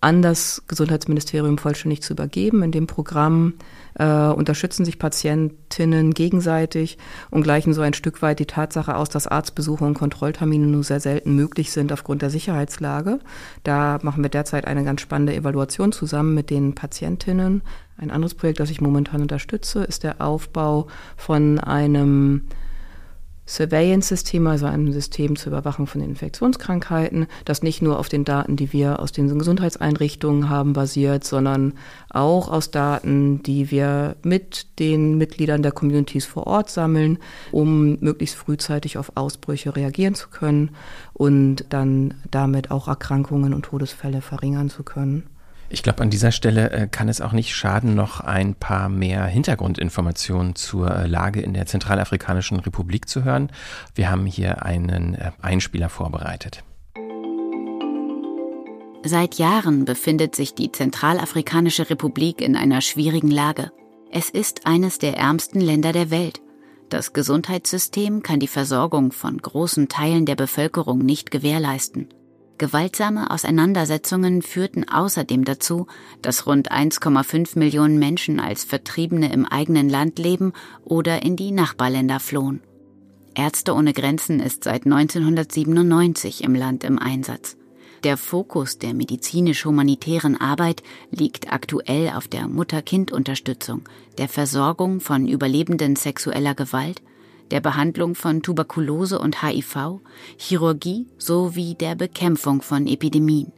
an 0.00 0.22
das 0.22 0.62
Gesundheitsministerium 0.68 1.58
vollständig 1.58 2.02
zu 2.02 2.12
übergeben. 2.12 2.62
In 2.62 2.70
dem 2.70 2.86
Programm 2.86 3.54
äh, 3.94 4.04
unterstützen 4.06 4.84
sich 4.84 4.98
Patientinnen 4.98 6.14
gegenseitig 6.14 6.98
und 7.30 7.42
gleichen 7.42 7.74
so 7.74 7.82
ein 7.82 7.94
Stück 7.94 8.22
weit 8.22 8.38
die 8.38 8.46
Tatsache 8.46 8.94
aus, 8.94 9.08
dass 9.08 9.26
Arztbesuche 9.26 9.84
und 9.84 9.94
Kontrolltermine 9.94 10.66
nur 10.66 10.84
sehr 10.84 11.00
selten 11.00 11.34
möglich 11.34 11.72
sind 11.72 11.92
aufgrund 11.92 12.22
der 12.22 12.30
Sicherheitslage. 12.30 13.18
Da 13.64 13.98
machen 14.02 14.22
wir 14.22 14.30
derzeit 14.30 14.66
eine 14.66 14.84
ganz 14.84 15.00
spannende 15.00 15.34
Evaluation 15.34 15.90
zusammen 15.90 16.32
mit 16.32 16.50
den 16.50 16.76
Patientinnen. 16.76 17.62
Ein 17.98 18.12
anderes 18.12 18.34
Projekt, 18.34 18.60
das 18.60 18.70
ich 18.70 18.80
momentan 18.80 19.22
unterstütze, 19.22 19.82
ist 19.82 20.04
der 20.04 20.20
Aufbau 20.20 20.86
von 21.16 21.58
einem 21.58 22.42
Surveillance-System, 23.48 24.46
also 24.46 24.66
einem 24.66 24.92
System 24.92 25.34
zur 25.34 25.52
Überwachung 25.52 25.88
von 25.88 26.00
Infektionskrankheiten, 26.02 27.26
das 27.44 27.64
nicht 27.64 27.82
nur 27.82 27.98
auf 27.98 28.08
den 28.08 28.24
Daten, 28.24 28.54
die 28.54 28.72
wir 28.72 29.00
aus 29.00 29.10
den 29.10 29.36
Gesundheitseinrichtungen 29.36 30.48
haben, 30.48 30.74
basiert, 30.74 31.24
sondern 31.24 31.72
auch 32.10 32.48
aus 32.48 32.70
Daten, 32.70 33.42
die 33.42 33.72
wir 33.72 34.14
mit 34.22 34.78
den 34.78 35.18
Mitgliedern 35.18 35.62
der 35.62 35.72
Communities 35.72 36.24
vor 36.24 36.46
Ort 36.46 36.70
sammeln, 36.70 37.18
um 37.50 37.98
möglichst 38.00 38.36
frühzeitig 38.36 38.96
auf 38.96 39.12
Ausbrüche 39.16 39.74
reagieren 39.74 40.14
zu 40.14 40.28
können 40.28 40.70
und 41.14 41.64
dann 41.70 42.14
damit 42.30 42.70
auch 42.70 42.86
Erkrankungen 42.86 43.54
und 43.54 43.64
Todesfälle 43.64 44.20
verringern 44.20 44.70
zu 44.70 44.84
können. 44.84 45.24
Ich 45.70 45.82
glaube, 45.82 46.02
an 46.02 46.08
dieser 46.08 46.32
Stelle 46.32 46.70
äh, 46.70 46.88
kann 46.88 47.08
es 47.08 47.20
auch 47.20 47.32
nicht 47.32 47.54
schaden, 47.54 47.94
noch 47.94 48.20
ein 48.20 48.54
paar 48.54 48.88
mehr 48.88 49.26
Hintergrundinformationen 49.26 50.54
zur 50.54 50.90
äh, 50.90 51.06
Lage 51.06 51.40
in 51.40 51.52
der 51.52 51.66
Zentralafrikanischen 51.66 52.58
Republik 52.60 53.08
zu 53.08 53.24
hören. 53.24 53.50
Wir 53.94 54.10
haben 54.10 54.24
hier 54.24 54.64
einen 54.64 55.14
äh, 55.14 55.32
Einspieler 55.42 55.90
vorbereitet. 55.90 56.64
Seit 59.04 59.36
Jahren 59.36 59.84
befindet 59.84 60.34
sich 60.34 60.54
die 60.54 60.72
Zentralafrikanische 60.72 61.88
Republik 61.88 62.40
in 62.40 62.56
einer 62.56 62.80
schwierigen 62.80 63.30
Lage. 63.30 63.70
Es 64.10 64.30
ist 64.30 64.66
eines 64.66 64.98
der 64.98 65.16
ärmsten 65.18 65.60
Länder 65.60 65.92
der 65.92 66.10
Welt. 66.10 66.40
Das 66.88 67.12
Gesundheitssystem 67.12 68.22
kann 68.22 68.40
die 68.40 68.48
Versorgung 68.48 69.12
von 69.12 69.36
großen 69.36 69.88
Teilen 69.88 70.24
der 70.24 70.36
Bevölkerung 70.36 71.00
nicht 71.00 71.30
gewährleisten. 71.30 72.08
Gewaltsame 72.58 73.30
Auseinandersetzungen 73.30 74.42
führten 74.42 74.88
außerdem 74.88 75.44
dazu, 75.44 75.86
dass 76.22 76.46
rund 76.46 76.72
1,5 76.72 77.56
Millionen 77.58 78.00
Menschen 78.00 78.40
als 78.40 78.64
Vertriebene 78.64 79.32
im 79.32 79.46
eigenen 79.46 79.88
Land 79.88 80.18
leben 80.18 80.52
oder 80.84 81.22
in 81.22 81.36
die 81.36 81.52
Nachbarländer 81.52 82.18
flohen. 82.18 82.60
Ärzte 83.36 83.74
ohne 83.74 83.92
Grenzen 83.92 84.40
ist 84.40 84.64
seit 84.64 84.84
1997 84.84 86.42
im 86.42 86.56
Land 86.56 86.82
im 86.82 86.98
Einsatz. 86.98 87.56
Der 88.02 88.16
Fokus 88.16 88.78
der 88.78 88.94
medizinisch-humanitären 88.94 90.40
Arbeit 90.40 90.82
liegt 91.10 91.52
aktuell 91.52 92.10
auf 92.10 92.26
der 92.26 92.48
Mutter-Kind-Unterstützung, 92.48 93.82
der 94.18 94.28
Versorgung 94.28 95.00
von 95.00 95.28
Überlebenden 95.28 95.94
sexueller 95.94 96.54
Gewalt 96.54 97.02
der 97.50 97.60
Behandlung 97.60 98.14
von 98.14 98.42
Tuberkulose 98.42 99.18
und 99.18 99.42
HIV, 99.42 100.00
Chirurgie 100.36 101.06
sowie 101.18 101.74
der 101.74 101.94
Bekämpfung 101.94 102.62
von 102.62 102.86
Epidemien. 102.86 103.52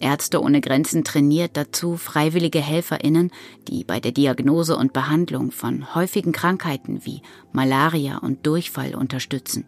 Ärzte 0.00 0.40
ohne 0.40 0.60
Grenzen 0.60 1.04
trainiert 1.04 1.56
dazu 1.56 1.96
freiwillige 1.96 2.60
Helferinnen, 2.60 3.30
die 3.68 3.84
bei 3.84 4.00
der 4.00 4.12
Diagnose 4.12 4.76
und 4.76 4.92
Behandlung 4.92 5.50
von 5.50 5.94
häufigen 5.94 6.32
Krankheiten 6.32 7.04
wie 7.04 7.22
Malaria 7.52 8.18
und 8.18 8.46
Durchfall 8.46 8.94
unterstützen. 8.94 9.66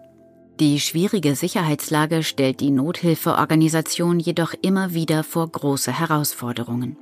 Die 0.61 0.81
schwierige 0.81 1.35
Sicherheitslage 1.35 2.23
stellt 2.23 2.61
die 2.61 2.71
Nothilfeorganisation 2.71 4.21
jedoch 4.21 4.55
immer 4.63 4.95
wieder 4.95 5.25
vor 5.25 5.49
große 5.49 5.99
Herausforderungen. 5.99 6.97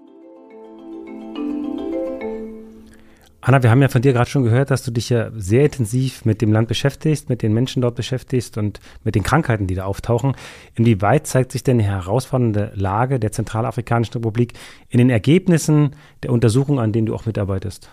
Anna, 3.43 3.63
wir 3.63 3.71
haben 3.71 3.81
ja 3.81 3.89
von 3.89 4.03
dir 4.03 4.13
gerade 4.13 4.29
schon 4.29 4.45
gehört, 4.45 4.71
dass 4.71 4.83
du 4.83 4.91
dich 4.91 5.09
ja 5.09 5.31
sehr 5.35 5.65
intensiv 5.65 6.27
mit 6.27 6.43
dem 6.43 6.53
Land 6.53 6.69
beschäftigst, 6.69 7.31
mit 7.31 7.41
den 7.41 7.55
Menschen 7.55 7.81
dort 7.81 7.95
beschäftigst 7.95 8.59
und 8.59 8.81
mit 9.03 9.15
den 9.15 9.23
Krankheiten, 9.23 9.67
die 9.67 9.75
da 9.75 9.85
auftauchen. 9.85 10.37
Inwieweit 10.75 11.27
zeigt 11.27 11.53
sich 11.53 11.65
denn 11.65 11.79
die 11.79 11.85
herausfordernde 11.85 12.73
Lage 12.75 13.19
der 13.19 13.33
Zentralafrikanischen 13.33 14.15
Republik 14.15 14.53
in 14.91 14.99
den 14.99 15.09
Ergebnissen 15.09 15.97
der 16.23 16.33
Untersuchungen, 16.33 16.79
an 16.79 16.93
denen 16.93 17.07
du 17.07 17.15
auch 17.15 17.25
mitarbeitest? 17.25 17.89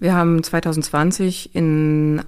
Wir 0.00 0.14
haben 0.14 0.42
2020 0.42 1.54
in 1.54 2.22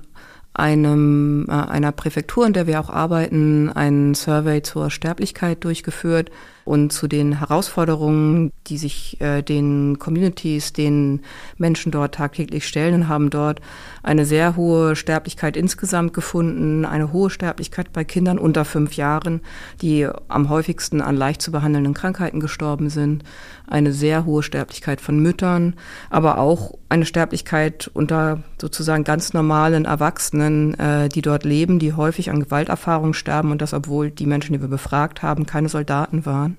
einem, 0.54 1.46
äh, 1.48 1.52
einer 1.52 1.92
Präfektur, 1.92 2.46
in 2.46 2.54
der 2.54 2.66
wir 2.66 2.80
auch 2.80 2.88
arbeiten, 2.88 3.68
einen 3.68 4.14
Survey 4.14 4.62
zur 4.62 4.90
Sterblichkeit 4.90 5.62
durchgeführt 5.62 6.30
und 6.66 6.92
zu 6.92 7.06
den 7.06 7.38
Herausforderungen, 7.38 8.52
die 8.66 8.76
sich 8.76 9.20
äh, 9.20 9.40
den 9.40 9.98
Communities, 10.00 10.72
den 10.72 11.20
Menschen 11.56 11.92
dort 11.92 12.16
tagtäglich 12.16 12.66
stellen 12.66 12.94
und 12.94 13.08
haben 13.08 13.30
dort 13.30 13.60
eine 14.02 14.26
sehr 14.26 14.56
hohe 14.56 14.96
Sterblichkeit 14.96 15.56
insgesamt 15.56 16.12
gefunden, 16.12 16.84
eine 16.84 17.12
hohe 17.12 17.30
Sterblichkeit 17.30 17.92
bei 17.92 18.02
Kindern 18.02 18.38
unter 18.38 18.64
fünf 18.64 18.94
Jahren, 18.94 19.40
die 19.80 20.08
am 20.26 20.48
häufigsten 20.48 21.00
an 21.00 21.16
leicht 21.16 21.40
zu 21.40 21.52
behandelnden 21.52 21.94
Krankheiten 21.94 22.40
gestorben 22.40 22.90
sind, 22.90 23.22
eine 23.68 23.92
sehr 23.92 24.24
hohe 24.24 24.42
Sterblichkeit 24.42 25.00
von 25.00 25.20
Müttern, 25.20 25.74
aber 26.10 26.38
auch 26.38 26.78
eine 26.88 27.04
Sterblichkeit 27.04 27.90
unter 27.94 28.42
sozusagen 28.60 29.04
ganz 29.04 29.32
normalen 29.32 29.84
Erwachsenen, 29.84 30.74
äh, 30.78 31.08
die 31.08 31.22
dort 31.22 31.44
leben, 31.44 31.78
die 31.78 31.92
häufig 31.92 32.30
an 32.30 32.40
Gewalterfahrungen 32.40 33.14
sterben 33.14 33.50
und 33.50 33.62
das, 33.62 33.72
obwohl 33.72 34.10
die 34.10 34.26
Menschen, 34.26 34.52
die 34.52 34.60
wir 34.60 34.68
befragt 34.68 35.22
haben, 35.22 35.46
keine 35.46 35.68
Soldaten 35.68 36.26
waren. 36.26 36.55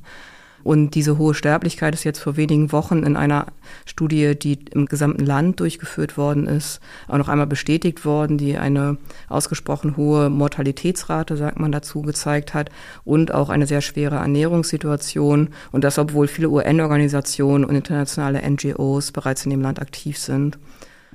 Und 0.67 0.95
diese 0.95 1.17
hohe 1.17 1.33
Sterblichkeit 1.33 1.93
ist 1.93 2.03
jetzt 2.03 2.19
vor 2.19 2.35
wenigen 2.35 2.73
Wochen 2.73 3.03
in 3.03 3.15
einer 3.15 3.47
Studie, 3.85 4.37
die 4.37 4.59
im 4.71 4.85
gesamten 4.87 5.25
Land 5.25 5.61
durchgeführt 5.61 6.17
worden 6.17 6.45
ist, 6.45 6.81
auch 7.07 7.17
noch 7.17 7.29
einmal 7.29 7.47
bestätigt 7.47 8.03
worden, 8.03 8.37
die 8.37 8.57
eine 8.57 8.97
ausgesprochen 9.29 9.95
hohe 9.95 10.29
Mortalitätsrate, 10.29 11.37
sagt 11.37 11.57
man 11.57 11.71
dazu, 11.71 12.01
gezeigt 12.01 12.53
hat 12.53 12.69
und 13.05 13.33
auch 13.33 13.47
eine 13.47 13.65
sehr 13.65 13.79
schwere 13.79 14.15
Ernährungssituation. 14.15 15.51
Und 15.71 15.85
das, 15.85 15.97
obwohl 15.97 16.27
viele 16.27 16.49
UN-Organisationen 16.49 17.63
und 17.63 17.73
internationale 17.73 18.41
NGOs 18.41 19.13
bereits 19.13 19.45
in 19.45 19.51
dem 19.51 19.61
Land 19.61 19.79
aktiv 19.79 20.17
sind. 20.17 20.57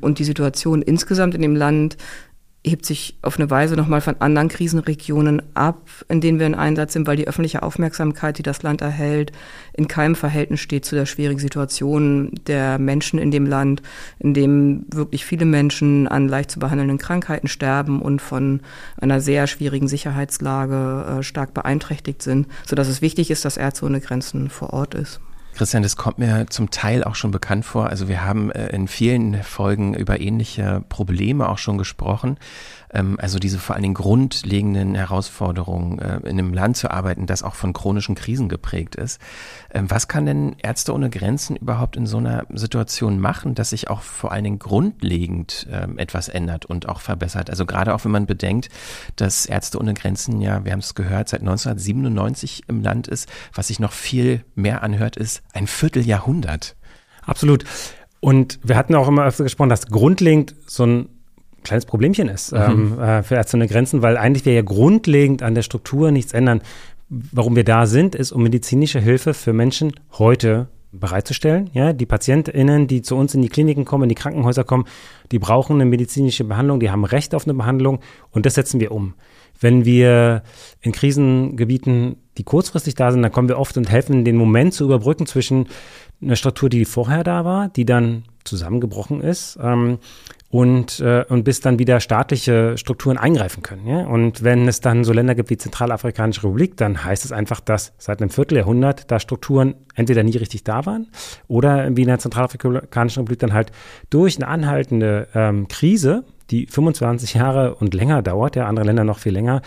Und 0.01 0.19
die 0.19 0.25
Situation 0.25 0.81
insgesamt 0.81 1.35
in 1.35 1.43
dem 1.43 1.57
Land 1.57 1.99
hebt 2.65 2.87
sich 2.87 3.17
auf 3.23 3.39
eine 3.39 3.51
Weise 3.51 3.75
nochmal 3.75 4.01
von 4.01 4.21
anderen 4.21 4.49
Krisenregionen 4.49 5.43
ab, 5.55 5.89
in 6.09 6.21
denen 6.21 6.39
wir 6.39 6.47
in 6.47 6.55
Einsatz 6.55 6.93
sind, 6.93 7.09
weil 7.09 7.17
die 7.17 7.27
öffentliche 7.27 7.63
Aufmerksamkeit, 7.63 8.39
die 8.39 8.45
das 8.45 8.63
Land 8.63 8.81
erhält, 8.83 9.33
in 9.73 9.89
keinem 9.89 10.15
Verhältnis 10.15 10.61
steht 10.61 10.85
zu 10.85 10.95
der 10.95 11.07
schwierigen 11.07 11.41
Situation 11.41 12.31
der 12.47 12.79
Menschen 12.79 13.19
in 13.19 13.33
dem 13.33 13.47
Land, 13.47 13.83
in 14.21 14.33
dem 14.33 14.87
wirklich 14.93 15.25
viele 15.25 15.45
Menschen 15.45 16.07
an 16.07 16.29
leicht 16.29 16.53
zu 16.53 16.61
behandelnden 16.61 16.99
Krankheiten 16.99 17.49
sterben 17.49 18.01
und 18.01 18.23
von 18.23 18.61
einer 18.97 19.21
sehr 19.21 19.49
schwierigen 19.49 19.89
Sicherheitslage 19.89 21.19
äh, 21.19 21.23
stark 21.25 21.55
beeinträchtigt 21.55 22.23
sind, 22.23 22.47
sodass 22.65 22.87
es 22.87 23.03
wichtig 23.03 23.33
ist, 23.33 23.45
dass 23.45 23.57
Ärzte 23.57 23.87
ohne 23.87 24.01
Grenzen 24.01 24.51
vor 24.51 24.73
Ort 24.73 24.95
ist. 24.95 25.21
Christian, 25.55 25.83
das 25.83 25.97
kommt 25.97 26.19
mir 26.19 26.47
zum 26.49 26.71
Teil 26.71 27.05
auch 27.05 27.15
schon 27.15 27.31
bekannt 27.31 27.65
vor. 27.65 27.89
Also 27.89 28.09
wir 28.09 28.25
haben 28.25 28.51
äh, 28.51 28.69
in 28.69 28.89
vielen 28.89 29.43
Folgen 29.43 29.95
über 29.95 30.21
ähnliche 30.21 30.83
Probleme 30.89 31.49
auch 31.49 31.59
schon 31.59 31.79
gesprochen. 31.79 32.39
Ähm, 32.93 33.17
also 33.21 33.39
diese 33.39 33.59
vor 33.59 33.75
allen 33.75 33.83
Dingen 33.83 33.95
grundlegenden 33.95 34.95
Herausforderungen, 34.95 35.99
äh, 35.99 36.17
in 36.19 36.39
einem 36.39 36.53
Land 36.53 36.77
zu 36.77 36.91
arbeiten, 36.91 37.27
das 37.27 37.43
auch 37.43 37.55
von 37.55 37.73
chronischen 37.73 38.15
Krisen 38.15 38.49
geprägt 38.49 38.97
ist. 38.97 39.21
Ähm, 39.73 39.91
was 39.91 40.09
kann 40.09 40.27
denn 40.27 40.57
Ärzte 40.63 40.93
ohne 40.93 41.11
Grenzen 41.11 41.57
überhaupt 41.57 41.97
in 41.97 42.07
so 42.07 42.19
einer 42.19 42.47
Situation 42.53 43.19
machen, 43.19 43.55
dass 43.55 43.71
sich 43.71 43.89
auch 43.89 44.03
vor 44.03 44.33
allen 44.33 44.45
Dingen 44.45 44.59
grundlegend 44.59 45.67
ähm, 45.71 45.99
etwas 45.99 46.29
ändert 46.29 46.67
und 46.67 46.89
auch 46.89 47.01
verbessert? 47.01 47.51
Also 47.51 47.67
gerade 47.67 47.95
auch 47.95 48.05
wenn 48.05 48.13
man 48.13 48.27
bedenkt, 48.27 48.69
dass 49.17 49.47
Ärzte 49.47 49.79
ohne 49.79 49.95
Grenzen 49.95 50.41
ja, 50.41 50.65
wir 50.65 50.73
haben 50.73 50.81
es 50.81 50.95
gehört, 50.95 51.29
seit 51.29 51.41
1997 51.41 52.65
im 52.69 52.83
Land 52.83 53.09
ist, 53.09 53.29
was 53.55 53.69
sich 53.69 53.81
noch 53.81 53.93
viel 53.93 54.45
mehr 54.55 54.83
anhört, 54.83 55.17
ist 55.17 55.43
ein 55.53 55.67
Vierteljahrhundert. 55.67 56.77
Absolut. 57.25 57.65
Und 58.21 58.61
wir 58.63 58.77
hatten 58.77 58.95
auch 58.95 59.09
immer 59.09 59.25
öfter 59.25 59.45
gesprochen, 59.45 59.69
dass 59.69 59.87
grundlegend 59.87 60.55
so 60.67 60.87
ein 60.87 61.09
kleines 61.63 61.87
Problemchen 61.87 62.29
ist 62.29 62.53
mhm. 62.53 62.59
ähm, 62.59 62.99
äh, 62.99 63.23
für 63.23 63.37
Ärzte 63.37 63.57
ohne 63.57 63.69
Grenzen, 63.69 64.03
weil 64.03 64.17
eigentlich 64.17 64.45
wir 64.45 64.53
ja 64.53 64.63
grundlegend 64.63 65.43
an 65.43 65.55
der 65.55 65.63
Struktur 65.63 66.11
nichts 66.11 66.33
ändern. 66.33 66.63
Warum 67.09 67.57
wir 67.57 67.65
da 67.65 67.87
sind, 67.87 68.15
ist, 68.15 68.33
um 68.33 68.43
medizinische 68.43 68.99
Hilfe 68.99 69.35
für 69.35 69.53
Menschen 69.53 69.93
heute 70.13 70.69
bereitzustellen. 70.93 71.71
Ja, 71.73 71.93
die 71.93 72.07
PatientInnen, 72.07 72.87
die 72.87 73.03
zu 73.03 73.17
uns 73.17 73.35
in 73.35 73.43
die 73.43 73.49
Kliniken 73.49 73.85
kommen, 73.85 74.05
in 74.05 74.09
die 74.11 74.15
Krankenhäuser 74.15 74.65
kommen, 74.65 74.85
die 75.31 75.39
brauchen 75.39 75.77
eine 75.77 75.87
medizinische 75.87 76.45
Behandlung, 76.45 76.81
die 76.81 76.91
haben 76.91 77.05
Recht 77.05 77.35
auf 77.35 77.47
eine 77.47 77.55
Behandlung 77.55 78.01
und 78.31 78.47
das 78.47 78.55
setzen 78.55 78.79
wir 78.79 78.93
um. 78.93 79.15
Wenn 79.59 79.85
wir 79.85 80.43
in 80.81 80.93
Krisengebieten, 80.93 82.17
die 82.37 82.45
kurzfristig 82.45 82.95
da 82.95 83.11
sind, 83.11 83.23
dann 83.23 83.33
kommen 83.33 83.49
wir 83.49 83.59
oft 83.59 83.77
und 83.77 83.91
helfen, 83.91 84.25
den 84.25 84.37
Moment 84.37 84.75
zu 84.75 84.85
überbrücken 84.85 85.27
zwischen 85.27 85.67
eine 86.21 86.37
Struktur, 86.37 86.69
die 86.69 86.85
vorher 86.85 87.25
da 87.25 87.45
war, 87.45 87.69
die 87.69 87.85
dann 87.85 88.25
zusammengebrochen 88.45 89.21
ist. 89.21 89.59
Ähm, 89.63 89.99
und, 90.53 91.01
äh, 91.01 91.25
und 91.31 91.45
bis 91.45 91.61
dann 91.61 91.79
wieder 91.79 91.99
staatliche 91.99 92.77
Strukturen 92.77 93.17
eingreifen 93.17 93.63
können. 93.63 93.87
Ja? 93.87 94.07
Und 94.07 94.43
wenn 94.45 94.69
es 94.69 94.81
dann 94.81 95.03
so 95.03 95.15
Länder 95.15 95.35
gibt 95.35 95.49
wie 95.49 95.57
Zentralafrikanische 95.57 96.43
Republik, 96.43 96.77
dann 96.77 97.03
heißt 97.03 97.25
es 97.25 97.33
einfach, 97.33 97.61
dass 97.61 97.95
seit 97.97 98.21
einem 98.21 98.29
Vierteljahrhundert 98.29 99.11
da 99.11 99.19
Strukturen 99.19 99.75
entweder 99.95 100.23
nie 100.23 100.37
richtig 100.37 100.63
da 100.63 100.85
waren 100.85 101.09
oder 101.49 101.97
wie 101.97 102.03
in 102.03 102.09
der 102.09 102.19
Zentralafrikanischen 102.19 103.23
Republik 103.23 103.39
dann 103.39 103.55
halt 103.55 103.73
durch 104.11 104.37
eine 104.37 104.47
anhaltende 104.47 105.27
ähm, 105.35 105.69
Krise, 105.69 106.25
die 106.51 106.67
25 106.67 107.33
Jahre 107.33 107.77
und 107.77 107.95
länger 107.95 108.21
dauert, 108.21 108.55
ja, 108.55 108.67
andere 108.67 108.85
Länder 108.85 109.05
noch 109.05 109.21
viel 109.21 109.33
länger, 109.33 109.63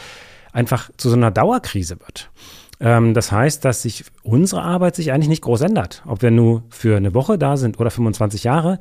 einfach 0.53 0.91
zu 0.97 1.09
so 1.09 1.15
einer 1.15 1.31
Dauerkrise 1.31 1.99
wird. 1.99 2.29
Ähm, 2.79 3.15
das 3.15 3.31
heißt, 3.31 3.65
dass 3.65 3.81
sich 3.81 4.05
unsere 4.21 4.61
Arbeit 4.61 4.95
sich 4.95 5.11
eigentlich 5.11 5.29
nicht 5.29 5.41
groß 5.41 5.61
ändert. 5.61 6.03
Ob 6.05 6.21
wir 6.21 6.29
nur 6.29 6.61
für 6.69 6.95
eine 6.95 7.15
Woche 7.15 7.39
da 7.39 7.57
sind 7.57 7.79
oder 7.79 7.89
25 7.89 8.43
Jahre, 8.43 8.77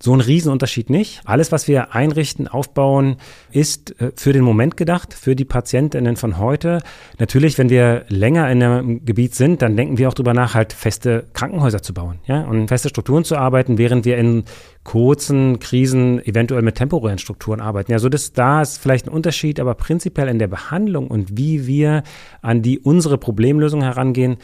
so 0.00 0.14
ein 0.14 0.20
Riesenunterschied 0.20 0.90
nicht. 0.90 1.20
Alles, 1.24 1.50
was 1.50 1.66
wir 1.66 1.94
einrichten, 1.94 2.46
aufbauen, 2.46 3.16
ist 3.50 4.00
äh, 4.00 4.12
für 4.14 4.32
den 4.32 4.42
Moment 4.42 4.76
gedacht, 4.76 5.14
für 5.14 5.34
die 5.34 5.44
Patientinnen 5.44 6.16
von 6.16 6.38
heute. 6.38 6.82
Natürlich, 7.18 7.58
wenn 7.58 7.68
wir 7.68 8.04
länger 8.08 8.50
in 8.50 8.62
einem 8.62 9.04
Gebiet 9.04 9.34
sind, 9.34 9.62
dann 9.62 9.76
denken 9.76 9.98
wir 9.98 10.08
auch 10.08 10.14
darüber 10.14 10.34
nach, 10.34 10.54
halt 10.54 10.72
feste 10.72 11.26
Krankenhäuser 11.32 11.82
zu 11.82 11.94
bauen, 11.94 12.20
ja, 12.26 12.42
und 12.42 12.68
feste 12.68 12.88
Strukturen 12.88 13.24
zu 13.24 13.36
arbeiten, 13.36 13.78
während 13.78 14.04
wir 14.04 14.18
in 14.18 14.44
kurzen 14.84 15.58
Krisen 15.58 16.24
eventuell 16.24 16.62
mit 16.62 16.76
temporären 16.76 17.18
Strukturen 17.18 17.60
arbeiten. 17.60 17.92
Ja, 17.92 17.98
so 17.98 18.08
das, 18.08 18.32
da 18.32 18.62
ist 18.62 18.78
vielleicht 18.78 19.06
ein 19.06 19.12
Unterschied, 19.12 19.60
aber 19.60 19.74
prinzipiell 19.74 20.28
in 20.28 20.38
der 20.38 20.46
Behandlung 20.46 21.08
und 21.08 21.36
wie 21.36 21.66
wir 21.66 22.04
an 22.40 22.62
die 22.62 22.78
unsere 22.78 23.18
Problemlösung 23.18 23.82
herangehen, 23.82 24.38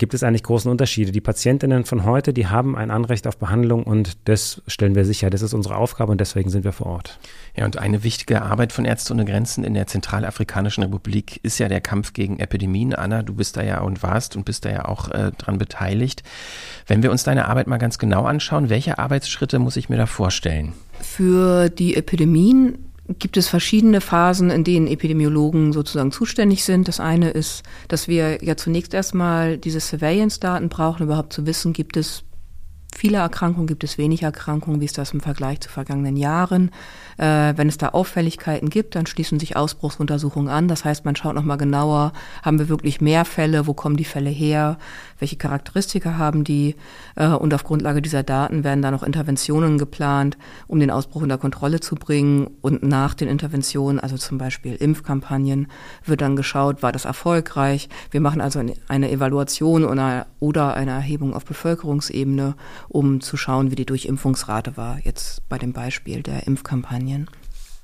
gibt 0.00 0.14
es 0.14 0.22
eigentlich 0.22 0.42
großen 0.42 0.70
Unterschiede. 0.70 1.12
Die 1.12 1.20
Patientinnen 1.20 1.84
von 1.84 2.04
heute, 2.04 2.32
die 2.32 2.46
haben 2.46 2.74
ein 2.74 2.90
Anrecht 2.90 3.26
auf 3.26 3.36
Behandlung 3.36 3.84
und 3.84 4.16
das 4.24 4.62
stellen 4.66 4.94
wir 4.94 5.04
sicher. 5.04 5.28
Das 5.28 5.42
ist 5.42 5.52
unsere 5.52 5.76
Aufgabe 5.76 6.10
und 6.10 6.20
deswegen 6.20 6.48
sind 6.48 6.64
wir 6.64 6.72
vor 6.72 6.86
Ort. 6.86 7.20
Ja, 7.54 7.66
und 7.66 7.78
eine 7.78 8.02
wichtige 8.02 8.40
Arbeit 8.40 8.72
von 8.72 8.86
Ärzte 8.86 9.12
ohne 9.12 9.26
Grenzen 9.26 9.62
in 9.62 9.74
der 9.74 9.86
Zentralafrikanischen 9.86 10.82
Republik 10.82 11.38
ist 11.42 11.58
ja 11.58 11.68
der 11.68 11.82
Kampf 11.82 12.14
gegen 12.14 12.38
Epidemien. 12.38 12.94
Anna, 12.94 13.22
du 13.22 13.34
bist 13.34 13.58
da 13.58 13.62
ja 13.62 13.82
und 13.82 14.02
warst 14.02 14.36
und 14.36 14.46
bist 14.46 14.64
da 14.64 14.70
ja 14.70 14.86
auch 14.86 15.10
äh, 15.10 15.32
dran 15.36 15.58
beteiligt. 15.58 16.22
Wenn 16.86 17.02
wir 17.02 17.10
uns 17.10 17.22
deine 17.22 17.46
Arbeit 17.46 17.66
mal 17.66 17.76
ganz 17.76 17.98
genau 17.98 18.24
anschauen, 18.24 18.70
welche 18.70 18.98
Arbeitsschritte 18.98 19.58
muss 19.58 19.76
ich 19.76 19.90
mir 19.90 19.98
da 19.98 20.06
vorstellen? 20.06 20.72
Für 20.98 21.68
die 21.68 21.94
Epidemien 21.94 22.89
gibt 23.18 23.36
es 23.36 23.48
verschiedene 23.48 24.00
Phasen, 24.00 24.50
in 24.50 24.64
denen 24.64 24.86
Epidemiologen 24.86 25.72
sozusagen 25.72 26.12
zuständig 26.12 26.64
sind. 26.64 26.88
Das 26.88 27.00
eine 27.00 27.30
ist, 27.30 27.62
dass 27.88 28.08
wir 28.08 28.42
ja 28.44 28.56
zunächst 28.56 28.94
erstmal 28.94 29.58
diese 29.58 29.80
Surveillance-Daten 29.80 30.68
brauchen, 30.68 31.04
überhaupt 31.04 31.32
zu 31.32 31.46
wissen, 31.46 31.72
gibt 31.72 31.96
es 31.96 32.24
viele 32.94 33.18
Erkrankungen, 33.18 33.66
gibt 33.66 33.84
es 33.84 33.98
wenig 33.98 34.22
Erkrankungen, 34.22 34.80
wie 34.80 34.84
ist 34.84 34.98
das 34.98 35.12
im 35.12 35.20
Vergleich 35.20 35.60
zu 35.60 35.70
vergangenen 35.70 36.16
Jahren. 36.16 36.70
Äh, 37.18 37.54
wenn 37.56 37.68
es 37.68 37.78
da 37.78 37.90
Auffälligkeiten 37.90 38.68
gibt, 38.68 38.94
dann 38.94 39.06
schließen 39.06 39.38
sich 39.38 39.56
Ausbruchsuntersuchungen 39.56 40.48
an. 40.48 40.68
Das 40.68 40.84
heißt, 40.84 41.04
man 41.04 41.16
schaut 41.16 41.34
nochmal 41.34 41.56
genauer, 41.56 42.12
haben 42.42 42.58
wir 42.58 42.68
wirklich 42.68 43.00
mehr 43.00 43.24
Fälle, 43.24 43.66
wo 43.66 43.74
kommen 43.74 43.96
die 43.96 44.04
Fälle 44.04 44.30
her, 44.30 44.78
welche 45.20 45.36
Charakteristika 45.36 46.18
haben 46.18 46.42
die 46.44 46.74
äh, 47.14 47.28
und 47.28 47.54
auf 47.54 47.64
Grundlage 47.64 48.02
dieser 48.02 48.22
Daten 48.22 48.64
werden 48.64 48.82
dann 48.82 48.92
noch 48.92 49.02
Interventionen 49.02 49.78
geplant, 49.78 50.36
um 50.66 50.80
den 50.80 50.90
Ausbruch 50.90 51.22
unter 51.22 51.38
Kontrolle 51.38 51.80
zu 51.80 51.94
bringen 51.94 52.48
und 52.60 52.82
nach 52.82 53.14
den 53.14 53.28
Interventionen, 53.28 54.00
also 54.00 54.16
zum 54.16 54.38
Beispiel 54.38 54.74
Impfkampagnen, 54.74 55.68
wird 56.04 56.20
dann 56.20 56.36
geschaut, 56.36 56.82
war 56.82 56.92
das 56.92 57.04
erfolgreich. 57.04 57.88
Wir 58.10 58.20
machen 58.20 58.40
also 58.40 58.60
eine 58.88 59.10
Evaluation 59.10 59.84
oder 59.84 60.74
eine 60.74 60.90
Erhebung 60.90 61.34
auf 61.34 61.44
Bevölkerungsebene, 61.44 62.54
um 62.88 63.20
zu 63.20 63.36
schauen, 63.36 63.70
wie 63.70 63.76
die 63.76 63.86
Durchimpfungsrate 63.86 64.76
war, 64.76 64.98
jetzt 65.04 65.48
bei 65.48 65.58
dem 65.58 65.72
Beispiel 65.72 66.22
der 66.22 66.46
Impfkampagnen. 66.46 67.28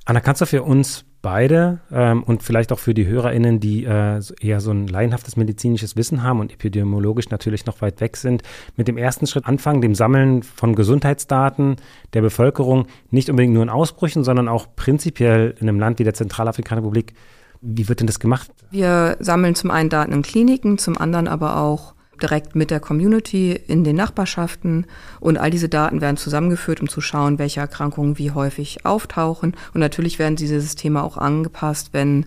Anna, 0.05 0.21
kannst 0.21 0.41
du 0.41 0.47
für 0.47 0.63
uns 0.63 1.05
beide 1.27 1.81
ähm, 1.91 2.23
und 2.23 2.45
vielleicht 2.45 2.71
auch 2.71 2.79
für 2.79 2.95
die 2.95 3.05
HörerInnen, 3.05 3.59
die 3.59 3.83
äh, 3.83 4.21
eher 4.41 4.61
so 4.61 4.71
ein 4.71 4.87
laienhaftes 4.87 5.37
medizinisches 5.37 5.97
Wissen 5.97 6.23
haben 6.23 6.39
und 6.39 6.53
epidemiologisch 6.53 7.31
natürlich 7.31 7.67
noch 7.67 7.81
weit 7.83 8.01
weg 8.01 8.17
sind, 8.17 8.45
mit 8.77 8.87
dem 8.87 8.97
ersten 8.97 9.27
Schritt 9.27 9.45
anfangen, 9.45 9.81
dem 9.81 9.97
Sammeln 9.97 10.45
von 10.45 10.77
Gesundheitsdaten 10.77 11.79
der 12.13 12.23
Bevölkerung, 12.23 12.87
nicht 13.11 13.29
unbedingt 13.29 13.55
nur 13.55 13.65
in 13.65 13.71
Ausbrüchen, 13.71 14.23
sondern 14.23 14.47
auch 14.47 14.69
prinzipiell 14.77 15.57
in 15.59 15.69
einem 15.69 15.81
Land 15.81 15.99
wie 15.99 16.05
der 16.05 16.15
Zentralafrikanischen 16.15 16.85
Republik. 16.85 17.15
Wie 17.61 17.89
wird 17.89 17.99
denn 17.99 18.07
das 18.07 18.21
gemacht? 18.21 18.49
Wir 18.71 19.17
sammeln 19.19 19.57
zum 19.57 19.73
einen 19.73 19.89
Daten 19.89 20.13
in 20.13 20.23
Kliniken, 20.23 20.79
zum 20.79 20.97
anderen 20.97 21.27
aber 21.27 21.57
auch 21.57 21.96
direkt 22.23 22.55
mit 22.55 22.71
der 22.71 22.81
Community 22.81 23.53
in 23.53 23.85
den 23.85 23.97
Nachbarschaften 23.97 24.87
und 25.21 25.39
all 25.39 25.51
diese 25.51 25.69
Daten 25.69 26.01
werden 26.01 26.17
zusammengeführt, 26.17 26.81
um 26.81 26.89
zu 26.89 27.01
schauen, 27.01 27.39
welche 27.39 27.61
Erkrankungen 27.61 28.19
wie 28.19 28.31
häufig 28.31 28.85
auftauchen. 28.85 29.55
Und 29.75 29.81
natürlich 29.81 30.19
werden 30.19 30.37
diese 30.37 30.61
Systeme 30.61 31.03
auch 31.03 31.17
angepasst, 31.17 31.91
wenn 31.93 32.27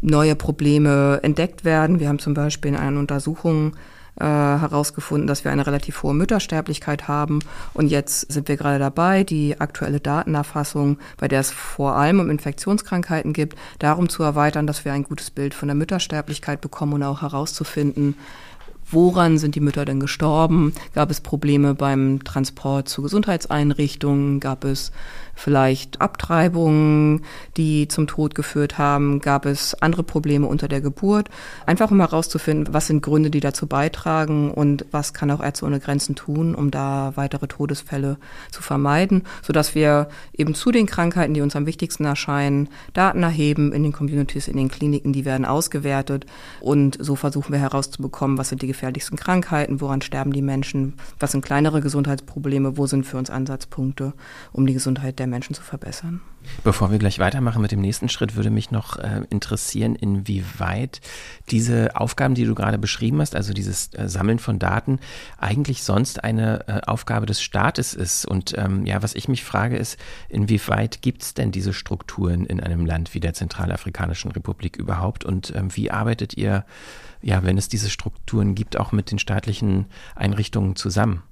neue 0.00 0.36
Probleme 0.36 1.20
entdeckt 1.22 1.64
werden. 1.64 2.00
Wir 2.00 2.08
haben 2.08 2.18
zum 2.18 2.34
Beispiel 2.34 2.72
in 2.72 2.76
einer 2.76 3.00
Untersuchung 3.00 3.74
äh, 4.16 4.24
herausgefunden, 4.24 5.26
dass 5.26 5.44
wir 5.44 5.50
eine 5.50 5.66
relativ 5.66 6.02
hohe 6.02 6.14
Müttersterblichkeit 6.14 7.08
haben. 7.08 7.40
Und 7.72 7.88
jetzt 7.88 8.32
sind 8.32 8.46
wir 8.46 8.56
gerade 8.56 8.78
dabei, 8.78 9.24
die 9.24 9.60
aktuelle 9.60 9.98
Datenerfassung, 9.98 10.98
bei 11.16 11.26
der 11.26 11.40
es 11.40 11.50
vor 11.50 11.96
allem 11.96 12.20
um 12.20 12.30
Infektionskrankheiten 12.30 13.32
gibt, 13.32 13.58
darum 13.80 14.08
zu 14.08 14.22
erweitern, 14.22 14.68
dass 14.68 14.84
wir 14.84 14.92
ein 14.92 15.02
gutes 15.02 15.30
Bild 15.30 15.52
von 15.52 15.66
der 15.68 15.74
Müttersterblichkeit 15.74 16.60
bekommen 16.60 16.92
und 16.92 17.02
auch 17.02 17.22
herauszufinden, 17.22 18.16
woran 18.90 19.38
sind 19.38 19.54
die 19.54 19.60
Mütter 19.60 19.84
denn 19.84 20.00
gestorben? 20.00 20.72
Gab 20.94 21.10
es 21.10 21.20
Probleme 21.20 21.74
beim 21.74 22.22
Transport 22.24 22.88
zu 22.88 23.02
Gesundheitseinrichtungen? 23.02 24.40
Gab 24.40 24.64
es 24.64 24.92
vielleicht 25.34 26.00
Abtreibungen, 26.00 27.22
die 27.56 27.88
zum 27.88 28.06
Tod 28.06 28.34
geführt 28.34 28.78
haben? 28.78 29.20
Gab 29.20 29.46
es 29.46 29.74
andere 29.82 30.02
Probleme 30.02 30.46
unter 30.46 30.68
der 30.68 30.80
Geburt? 30.80 31.28
Einfach 31.66 31.90
um 31.90 32.00
herauszufinden, 32.00 32.72
was 32.72 32.86
sind 32.86 33.02
Gründe, 33.02 33.30
die 33.30 33.40
dazu 33.40 33.66
beitragen 33.66 34.50
und 34.50 34.86
was 34.90 35.12
kann 35.12 35.30
auch 35.30 35.42
Ärzte 35.42 35.66
ohne 35.66 35.80
Grenzen 35.80 36.14
tun, 36.14 36.54
um 36.54 36.70
da 36.70 37.12
weitere 37.16 37.46
Todesfälle 37.46 38.18
zu 38.50 38.62
vermeiden, 38.62 39.24
sodass 39.42 39.74
wir 39.74 40.08
eben 40.32 40.54
zu 40.54 40.70
den 40.70 40.86
Krankheiten, 40.86 41.34
die 41.34 41.40
uns 41.40 41.56
am 41.56 41.66
wichtigsten 41.66 42.04
erscheinen, 42.04 42.68
Daten 42.92 43.22
erheben 43.22 43.72
in 43.72 43.82
den 43.82 43.92
Communities, 43.92 44.48
in 44.48 44.56
den 44.56 44.68
Kliniken, 44.68 45.12
die 45.12 45.24
werden 45.24 45.44
ausgewertet 45.44 46.26
und 46.60 46.96
so 47.00 47.16
versuchen 47.16 47.52
wir 47.52 47.60
herauszubekommen, 47.60 48.38
was 48.38 48.48
sind 48.48 48.62
die 48.62 48.68
gefährlichsten 48.74 49.16
Krankheiten, 49.16 49.80
woran 49.80 50.02
sterben 50.02 50.32
die 50.32 50.42
Menschen, 50.42 50.94
was 51.20 51.30
sind 51.32 51.44
kleinere 51.44 51.80
Gesundheitsprobleme, 51.80 52.76
wo 52.76 52.86
sind 52.86 53.06
für 53.06 53.16
uns 53.16 53.30
Ansatzpunkte, 53.30 54.12
um 54.52 54.66
die 54.66 54.74
Gesundheit 54.74 55.20
der 55.20 55.28
Menschen 55.28 55.54
zu 55.54 55.62
verbessern. 55.62 56.20
Bevor 56.62 56.90
wir 56.90 56.98
gleich 56.98 57.18
weitermachen 57.20 57.62
mit 57.62 57.72
dem 57.72 57.80
nächsten 57.80 58.08
Schritt, 58.08 58.36
würde 58.36 58.50
mich 58.50 58.70
noch 58.70 58.98
äh, 58.98 59.22
interessieren, 59.30 59.94
inwieweit 59.94 61.00
diese 61.50 61.96
Aufgaben, 61.96 62.34
die 62.34 62.44
du 62.44 62.54
gerade 62.54 62.78
beschrieben 62.78 63.20
hast, 63.20 63.34
also 63.34 63.54
dieses 63.54 63.94
äh, 63.94 64.08
Sammeln 64.08 64.38
von 64.38 64.58
Daten, 64.58 64.98
eigentlich 65.38 65.84
sonst 65.84 66.22
eine 66.22 66.68
äh, 66.68 66.80
Aufgabe 66.86 67.24
des 67.24 67.40
Staates 67.40 67.94
ist. 67.94 68.26
Und 68.26 68.58
ähm, 68.58 68.84
ja, 68.84 69.02
was 69.02 69.14
ich 69.14 69.28
mich 69.28 69.42
frage, 69.42 69.76
ist, 69.76 69.98
inwieweit 70.28 71.00
gibt 71.00 71.22
es 71.22 71.32
denn 71.32 71.50
diese 71.50 71.72
Strukturen 71.72 72.44
in 72.44 72.60
einem 72.60 72.84
Land 72.84 73.14
wie 73.14 73.20
der 73.20 73.32
Zentralafrikanischen 73.32 74.30
Republik 74.32 74.76
überhaupt? 74.76 75.24
Und 75.24 75.54
ähm, 75.56 75.74
wie 75.74 75.90
arbeitet 75.90 76.36
ihr, 76.36 76.66
ja, 77.24 77.42
wenn 77.42 77.58
es 77.58 77.68
diese 77.68 77.90
Strukturen 77.90 78.54
gibt, 78.54 78.78
auch 78.78 78.92
mit 78.92 79.10
den 79.10 79.18
staatlichen 79.18 79.86
Einrichtungen 80.14 80.76
zusammen? 80.76 81.22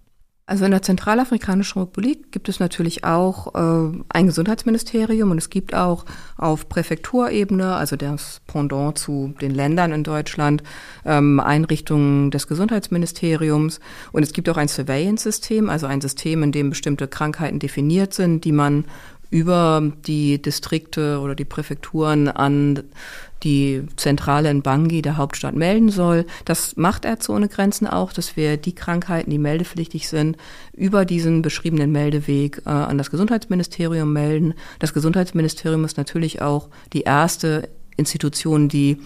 Also 0.45 0.65
in 0.65 0.73
der 0.73 0.83
Zentralafrikanischen 0.83 1.81
Republik 1.81 2.33
gibt 2.33 2.49
es 2.49 2.59
natürlich 2.59 3.05
auch 3.05 3.55
äh, 3.55 3.97
ein 4.09 4.27
Gesundheitsministerium 4.27 5.31
und 5.31 5.39
es 5.39 5.51
gibt 5.51 5.73
auch 5.73 6.05
auf 6.37 6.69
Präfekturebene, 6.69 7.77
also 7.77 7.95
das 7.95 8.41
Pendant 8.49 8.99
zu 8.99 9.35
den 9.41 9.53
Ländern 9.53 9.93
in 9.93 10.03
Deutschland, 10.03 10.65
ähm, 11.05 11.39
Einrichtungen 11.39 12.33
des 12.33 12.49
Gesundheitsministeriums 12.49 13.79
und 14.11 14.25
es 14.25 14.33
gibt 14.33 14.49
auch 14.49 14.57
ein 14.57 14.69
Surveillance-System, 14.69 15.71
also 15.71 15.87
ein 15.87 16.01
System, 16.01 16.43
in 16.43 16.51
dem 16.51 16.71
bestimmte 16.71 17.07
Krankheiten 17.07 17.61
definiert 17.61 18.13
sind, 18.13 18.45
die 18.45 18.53
man 18.53 18.87
über 19.33 19.83
die 20.07 20.41
Distrikte 20.41 21.19
oder 21.19 21.35
die 21.35 21.47
Präfekturen 21.47 22.29
an 22.29 22.85
die 23.43 23.83
Zentrale 23.97 24.51
in 24.51 24.61
Bangui, 24.61 25.01
der 25.01 25.17
Hauptstadt, 25.17 25.57
melden 25.57 25.89
soll. 25.89 26.27
Das 26.45 26.77
macht 26.77 27.07
Ärzte 27.07 27.33
ohne 27.33 27.49
Grenzen 27.49 27.87
auch, 27.87 28.13
dass 28.13 28.37
wir 28.37 28.59
die 28.59 28.75
Krankheiten, 28.75 29.31
die 29.31 29.39
meldepflichtig 29.39 30.07
sind, 30.07 30.37
über 30.75 31.07
diesen 31.07 31.41
beschriebenen 31.41 31.91
Meldeweg 31.91 32.61
äh, 32.67 32.69
an 32.69 32.99
das 32.99 33.11
Gesundheitsministerium 33.11 34.13
melden. 34.13 34.53
Das 34.79 34.93
Gesundheitsministerium 34.93 35.85
ist 35.87 35.97
natürlich 35.97 36.43
auch 36.43 36.69
die 36.93 37.03
erste 37.03 37.71
Institution, 37.97 38.69
die 38.69 38.99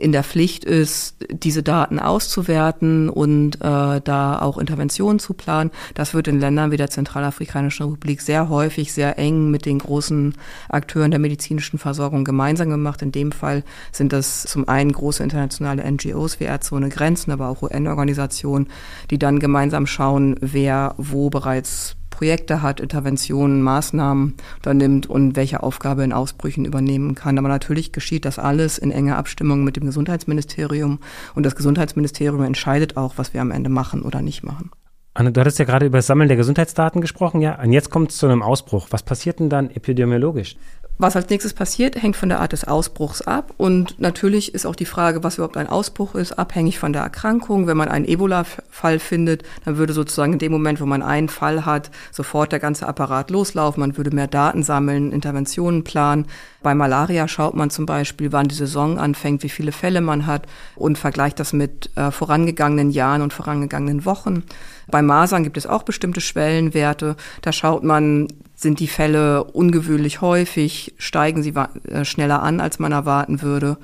in 0.00 0.12
der 0.12 0.24
Pflicht 0.24 0.64
ist, 0.64 1.16
diese 1.30 1.62
Daten 1.62 1.98
auszuwerten 1.98 3.10
und 3.10 3.56
äh, 3.56 4.00
da 4.00 4.38
auch 4.40 4.56
Interventionen 4.56 5.18
zu 5.18 5.34
planen. 5.34 5.70
Das 5.92 6.14
wird 6.14 6.26
in 6.26 6.40
Ländern 6.40 6.70
wie 6.70 6.78
der 6.78 6.88
Zentralafrikanischen 6.88 7.84
Republik 7.84 8.22
sehr 8.22 8.48
häufig 8.48 8.94
sehr 8.94 9.18
eng 9.18 9.50
mit 9.50 9.66
den 9.66 9.78
großen 9.78 10.34
Akteuren 10.70 11.10
der 11.10 11.20
medizinischen 11.20 11.78
Versorgung 11.78 12.24
gemeinsam 12.24 12.70
gemacht. 12.70 13.02
In 13.02 13.12
dem 13.12 13.30
Fall 13.30 13.62
sind 13.92 14.14
das 14.14 14.44
zum 14.44 14.66
einen 14.68 14.92
große 14.92 15.22
internationale 15.22 15.88
NGOs 15.90 16.40
wie 16.40 16.44
Ärzte 16.44 16.74
ohne 16.76 16.88
Grenzen, 16.88 17.30
aber 17.30 17.48
auch 17.48 17.60
UN-Organisationen, 17.60 18.68
die 19.10 19.18
dann 19.18 19.38
gemeinsam 19.38 19.86
schauen, 19.86 20.36
wer 20.40 20.94
wo 20.96 21.28
bereits 21.28 21.96
Projekte 22.20 22.60
hat, 22.60 22.80
Interventionen, 22.80 23.62
Maßnahmen 23.62 24.34
unternimmt 24.56 25.06
und 25.06 25.36
welche 25.36 25.62
Aufgabe 25.62 26.04
in 26.04 26.12
Ausbrüchen 26.12 26.66
übernehmen 26.66 27.14
kann. 27.14 27.38
Aber 27.38 27.48
natürlich 27.48 27.92
geschieht 27.92 28.26
das 28.26 28.38
alles 28.38 28.76
in 28.76 28.90
enger 28.90 29.16
Abstimmung 29.16 29.64
mit 29.64 29.76
dem 29.76 29.86
Gesundheitsministerium 29.86 30.98
und 31.34 31.46
das 31.46 31.56
Gesundheitsministerium 31.56 32.42
entscheidet 32.42 32.98
auch, 32.98 33.14
was 33.16 33.32
wir 33.32 33.40
am 33.40 33.50
Ende 33.50 33.70
machen 33.70 34.02
oder 34.02 34.20
nicht 34.20 34.42
machen. 34.42 34.70
Anne, 35.14 35.32
du 35.32 35.40
hattest 35.40 35.58
ja 35.58 35.64
gerade 35.64 35.86
über 35.86 35.96
das 35.96 36.06
Sammeln 36.06 36.28
der 36.28 36.36
Gesundheitsdaten 36.36 37.00
gesprochen, 37.00 37.40
ja. 37.40 37.58
Und 37.58 37.72
jetzt 37.72 37.88
kommt 37.88 38.10
es 38.10 38.18
zu 38.18 38.26
einem 38.26 38.42
Ausbruch. 38.42 38.88
Was 38.90 39.02
passiert 39.02 39.40
denn 39.40 39.48
dann 39.48 39.70
epidemiologisch? 39.70 40.56
Was 41.02 41.16
als 41.16 41.30
nächstes 41.30 41.54
passiert, 41.54 41.96
hängt 41.96 42.14
von 42.14 42.28
der 42.28 42.40
Art 42.40 42.52
des 42.52 42.68
Ausbruchs 42.68 43.22
ab. 43.22 43.54
Und 43.56 43.98
natürlich 44.00 44.52
ist 44.54 44.66
auch 44.66 44.76
die 44.76 44.84
Frage, 44.84 45.24
was 45.24 45.36
überhaupt 45.36 45.56
ein 45.56 45.66
Ausbruch 45.66 46.14
ist, 46.14 46.32
abhängig 46.32 46.78
von 46.78 46.92
der 46.92 47.00
Erkrankung. 47.00 47.66
Wenn 47.66 47.78
man 47.78 47.88
einen 47.88 48.04
Ebola-Fall 48.04 48.98
findet, 48.98 49.42
dann 49.64 49.78
würde 49.78 49.94
sozusagen 49.94 50.34
in 50.34 50.38
dem 50.38 50.52
Moment, 50.52 50.78
wo 50.78 50.84
man 50.84 51.02
einen 51.02 51.30
Fall 51.30 51.64
hat, 51.64 51.90
sofort 52.12 52.52
der 52.52 52.58
ganze 52.58 52.86
Apparat 52.86 53.30
loslaufen. 53.30 53.80
Man 53.80 53.96
würde 53.96 54.14
mehr 54.14 54.26
Daten 54.26 54.62
sammeln, 54.62 55.10
Interventionen 55.10 55.84
planen. 55.84 56.26
Bei 56.62 56.74
Malaria 56.74 57.28
schaut 57.28 57.54
man 57.54 57.70
zum 57.70 57.86
Beispiel, 57.86 58.30
wann 58.32 58.48
die 58.48 58.54
Saison 58.54 58.98
anfängt, 58.98 59.42
wie 59.42 59.48
viele 59.48 59.72
Fälle 59.72 60.02
man 60.02 60.26
hat 60.26 60.42
und 60.76 60.98
vergleicht 60.98 61.40
das 61.40 61.54
mit 61.54 61.88
äh, 61.96 62.10
vorangegangenen 62.10 62.90
Jahren 62.90 63.22
und 63.22 63.32
vorangegangenen 63.32 64.04
Wochen. 64.04 64.44
Bei 64.90 65.00
Masern 65.00 65.44
gibt 65.44 65.56
es 65.56 65.66
auch 65.66 65.82
bestimmte 65.82 66.20
Schwellenwerte. 66.20 67.16
Da 67.40 67.52
schaut 67.52 67.84
man, 67.84 68.28
sind 68.60 68.78
die 68.78 68.88
Fälle 68.88 69.44
ungewöhnlich 69.44 70.20
häufig, 70.20 70.94
steigen 70.98 71.42
sie 71.42 71.54
äh, 71.88 72.04
schneller 72.04 72.42
an, 72.42 72.60
als 72.60 72.78
man 72.78 72.92
erwarten 72.92 73.40
würde. 73.40 73.78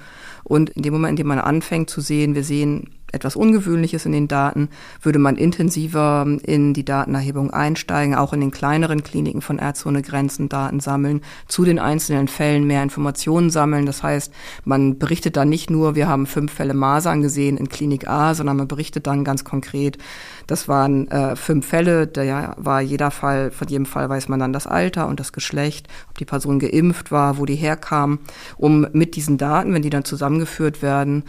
Und 0.45 0.71
in 0.71 0.83
dem 0.83 0.93
Moment, 0.93 1.13
in 1.13 1.17
dem 1.17 1.29
man 1.29 1.39
anfängt 1.39 1.89
zu 1.89 2.01
sehen, 2.03 2.35
wir 2.35 2.45
sehen 2.45 2.91
etwas 3.13 3.37
Ungewöhnliches 3.37 4.05
in 4.07 4.13
den 4.13 4.29
Daten, 4.29 4.69
würde 5.01 5.19
man 5.19 5.37
intensiver 5.37 6.27
in 6.43 6.75
die 6.75 6.85
Datenerhebung 6.85 7.51
einsteigen, 7.51 8.15
auch 8.15 8.33
in 8.33 8.41
den 8.41 8.51
kleineren 8.51 9.03
Kliniken 9.03 9.43
von 9.43 9.59
Ärzte 9.59 9.89
ohne 9.89 10.03
Grenzen 10.03 10.49
Daten 10.49 10.81
sammeln, 10.81 11.23
zu 11.47 11.65
den 11.65 11.79
einzelnen 11.79 12.29
Fällen 12.29 12.67
mehr 12.67 12.83
Informationen 12.83 13.51
sammeln. 13.51 13.87
Das 13.87 14.03
heißt, 14.03 14.33
man 14.65 14.99
berichtet 14.99 15.37
dann 15.37 15.49
nicht 15.49 15.71
nur, 15.71 15.95
wir 15.95 16.09
haben 16.09 16.27
fünf 16.27 16.53
Fälle 16.53 16.75
Masern 16.75 17.23
gesehen 17.23 17.57
in 17.57 17.69
Klinik 17.69 18.09
A, 18.09 18.35
sondern 18.35 18.57
man 18.57 18.69
berichtet 18.69 19.07
dann 19.07 19.25
ganz 19.25 19.45
konkret, 19.45 19.99
das 20.47 20.69
waren 20.69 21.09
äh, 21.09 21.37
fünf 21.37 21.67
Fälle, 21.67 22.07
da 22.07 22.55
war 22.57 22.81
jeder 22.81 23.11
Fall, 23.11 23.51
von 23.51 23.69
jedem 23.69 23.87
Fall 23.87 24.09
weiß 24.09 24.29
man 24.29 24.39
dann 24.39 24.53
das 24.53 24.67
Alter 24.67 25.09
und 25.09 25.21
das 25.21 25.33
Geschlecht, 25.33 25.89
ob 26.09 26.19
die 26.19 26.25
Person 26.25 26.59
geimpft 26.59 27.11
war, 27.11 27.39
wo 27.39 27.47
die 27.47 27.57
herkam, 27.57 28.21
um 28.57 28.87
mit 28.93 29.17
diesen 29.17 29.39
Daten, 29.39 29.75
wenn 29.75 29.83
die 29.83 29.91
dann 29.91 30.05
zusammengeführt 30.05 30.83
werden, 30.83 31.25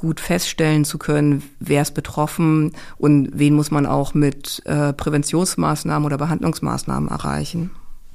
gut 0.00 0.18
feststellen 0.18 0.84
zu 0.84 0.96
können, 0.96 1.42
wer 1.60 1.82
ist 1.82 1.92
betroffen 1.92 2.72
und 2.96 3.30
wen 3.34 3.54
muss 3.54 3.70
man 3.70 3.84
auch 3.84 4.14
mit 4.14 4.62
äh, 4.64 4.94
Präventionsmaßnahmen 4.94 6.06
oder 6.06 6.16
Behandlungsmaßnahmen 6.16 7.10
erreichen. 7.10 7.70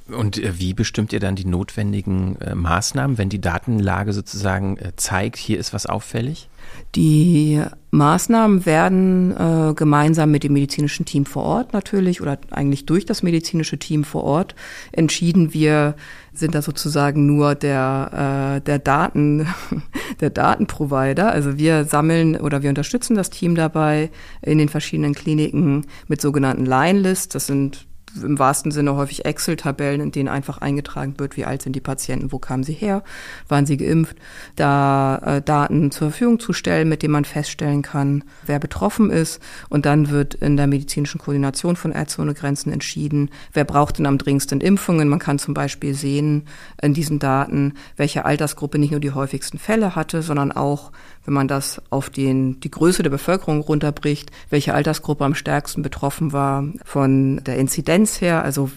Und 0.08 0.38
äh, 0.38 0.58
wie 0.58 0.74
bestimmt 0.74 1.12
ihr 1.12 1.20
dann 1.20 1.36
die 1.36 1.44
notwendigen 1.44 2.36
äh, 2.40 2.54
Maßnahmen, 2.54 3.18
wenn 3.18 3.28
die 3.28 3.40
Datenlage 3.40 4.12
sozusagen 4.12 4.76
äh, 4.78 4.92
zeigt, 4.96 5.36
hier 5.36 5.58
ist 5.58 5.72
was 5.72 5.86
auffällig? 5.86 6.48
Die 6.94 7.62
Maßnahmen 7.90 8.66
werden 8.66 9.34
äh, 9.36 9.74
gemeinsam 9.74 10.30
mit 10.30 10.44
dem 10.44 10.52
medizinischen 10.52 11.06
Team 11.06 11.24
vor 11.24 11.44
Ort 11.44 11.72
natürlich 11.72 12.20
oder 12.20 12.38
eigentlich 12.50 12.86
durch 12.86 13.06
das 13.06 13.22
medizinische 13.22 13.78
Team 13.78 14.04
vor 14.04 14.24
Ort 14.24 14.54
entschieden. 14.92 15.54
Wir 15.54 15.94
sind 16.32 16.54
da 16.54 16.62
sozusagen 16.62 17.26
nur 17.26 17.54
der, 17.54 18.56
äh, 18.56 18.60
der 18.60 18.78
Daten, 18.78 19.46
der 20.20 20.30
Datenprovider. 20.30 21.30
Also 21.30 21.58
wir 21.58 21.84
sammeln 21.84 22.36
oder 22.36 22.62
wir 22.62 22.68
unterstützen 22.68 23.16
das 23.16 23.30
Team 23.30 23.54
dabei 23.54 24.10
in 24.42 24.58
den 24.58 24.68
verschiedenen 24.68 25.14
Kliniken 25.14 25.86
mit 26.08 26.20
sogenannten 26.20 26.66
Line-Lists. 26.66 27.28
Das 27.28 27.46
sind 27.46 27.86
im 28.22 28.38
wahrsten 28.38 28.70
Sinne 28.70 28.96
häufig 28.96 29.24
Excel-Tabellen, 29.24 30.00
in 30.00 30.12
denen 30.12 30.28
einfach 30.28 30.58
eingetragen 30.58 31.14
wird, 31.18 31.36
wie 31.36 31.44
alt 31.44 31.62
sind 31.62 31.74
die 31.74 31.80
Patienten, 31.80 32.32
wo 32.32 32.38
kamen 32.38 32.64
sie 32.64 32.72
her, 32.72 33.02
waren 33.48 33.66
sie 33.66 33.76
geimpft, 33.76 34.16
da 34.56 35.18
äh, 35.18 35.42
Daten 35.42 35.90
zur 35.90 36.10
Verfügung 36.10 36.40
zu 36.40 36.52
stellen, 36.52 36.88
mit 36.88 37.02
denen 37.02 37.12
man 37.12 37.24
feststellen 37.24 37.82
kann, 37.82 38.24
wer 38.44 38.58
betroffen 38.58 39.10
ist. 39.10 39.40
Und 39.68 39.86
dann 39.86 40.10
wird 40.10 40.34
in 40.34 40.56
der 40.56 40.66
medizinischen 40.66 41.18
Koordination 41.18 41.76
von 41.76 41.92
Ärzte 41.92 42.22
ohne 42.22 42.34
Grenzen 42.34 42.72
entschieden, 42.72 43.30
wer 43.52 43.64
braucht 43.64 43.98
denn 43.98 44.06
am 44.06 44.18
dringendsten 44.18 44.60
Impfungen. 44.60 45.08
Man 45.08 45.18
kann 45.18 45.38
zum 45.38 45.54
Beispiel 45.54 45.94
sehen 45.94 46.46
in 46.80 46.94
diesen 46.94 47.18
Daten, 47.18 47.74
welche 47.96 48.24
Altersgruppe 48.24 48.78
nicht 48.78 48.90
nur 48.90 49.00
die 49.00 49.12
häufigsten 49.12 49.58
Fälle 49.58 49.94
hatte, 49.94 50.22
sondern 50.22 50.52
auch 50.52 50.92
wenn 51.26 51.34
man 51.34 51.48
das 51.48 51.82
auf 51.90 52.08
den, 52.08 52.60
die 52.60 52.70
Größe 52.70 53.02
der 53.02 53.10
Bevölkerung 53.10 53.60
runterbricht, 53.60 54.30
welche 54.48 54.74
Altersgruppe 54.74 55.24
am 55.24 55.34
stärksten 55.34 55.82
betroffen 55.82 56.32
war 56.32 56.64
von 56.84 57.42
der 57.44 57.58
Inzidenz 57.58 58.05
her, 58.18 58.42
also 58.44 58.70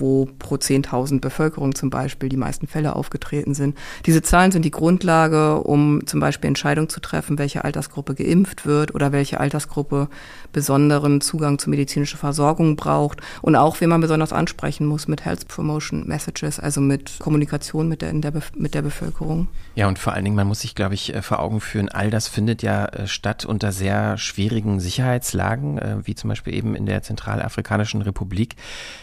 wo 0.00 0.26
pro 0.38 0.56
10.000 0.56 1.20
Bevölkerung 1.20 1.74
zum 1.74 1.90
Beispiel 1.90 2.28
die 2.28 2.36
meisten 2.36 2.66
Fälle 2.66 2.96
aufgetreten 2.96 3.54
sind. 3.54 3.76
Diese 4.06 4.22
Zahlen 4.22 4.52
sind 4.52 4.64
die 4.64 4.70
Grundlage, 4.70 5.60
um 5.60 6.06
zum 6.06 6.20
Beispiel 6.20 6.48
Entscheidungen 6.48 6.88
zu 6.88 7.00
treffen, 7.00 7.38
welche 7.38 7.64
Altersgruppe 7.64 8.14
geimpft 8.14 8.66
wird 8.66 8.94
oder 8.94 9.12
welche 9.12 9.40
Altersgruppe 9.40 10.08
besonderen 10.52 11.20
Zugang 11.20 11.58
zu 11.58 11.68
medizinischer 11.68 12.16
Versorgung 12.16 12.76
braucht 12.76 13.20
und 13.42 13.56
auch, 13.56 13.80
wen 13.80 13.90
man 13.90 14.00
besonders 14.00 14.32
ansprechen 14.32 14.86
muss 14.86 15.08
mit 15.08 15.24
Health 15.24 15.48
Promotion 15.48 16.06
Messages, 16.06 16.58
also 16.60 16.80
mit 16.80 17.18
Kommunikation 17.18 17.88
mit 17.88 18.02
der, 18.02 18.12
der 18.12 18.32
mit 18.56 18.74
der 18.74 18.82
Bevölkerung. 18.82 19.48
Ja, 19.74 19.88
und 19.88 19.98
vor 19.98 20.12
allen 20.12 20.24
Dingen, 20.24 20.36
man 20.36 20.46
muss 20.46 20.60
sich, 20.60 20.74
glaube 20.74 20.94
ich, 20.94 21.14
äh, 21.14 21.22
vor 21.22 21.40
Augen 21.40 21.60
führen, 21.60 21.88
all 21.88 22.10
das 22.10 22.28
findet 22.28 22.62
ja 22.62 22.86
äh, 22.86 23.06
statt 23.06 23.44
unter 23.44 23.72
sehr 23.72 24.16
schwierigen 24.18 24.80
Sicherheitslagen, 24.80 25.78
äh, 25.78 25.96
wie 26.04 26.14
zum 26.14 26.28
Beispiel 26.28 26.54
eben 26.54 26.74
in 26.74 26.86
der 26.86 27.02
Zentralafrikanischen 27.02 28.02
Republik. 28.02 28.56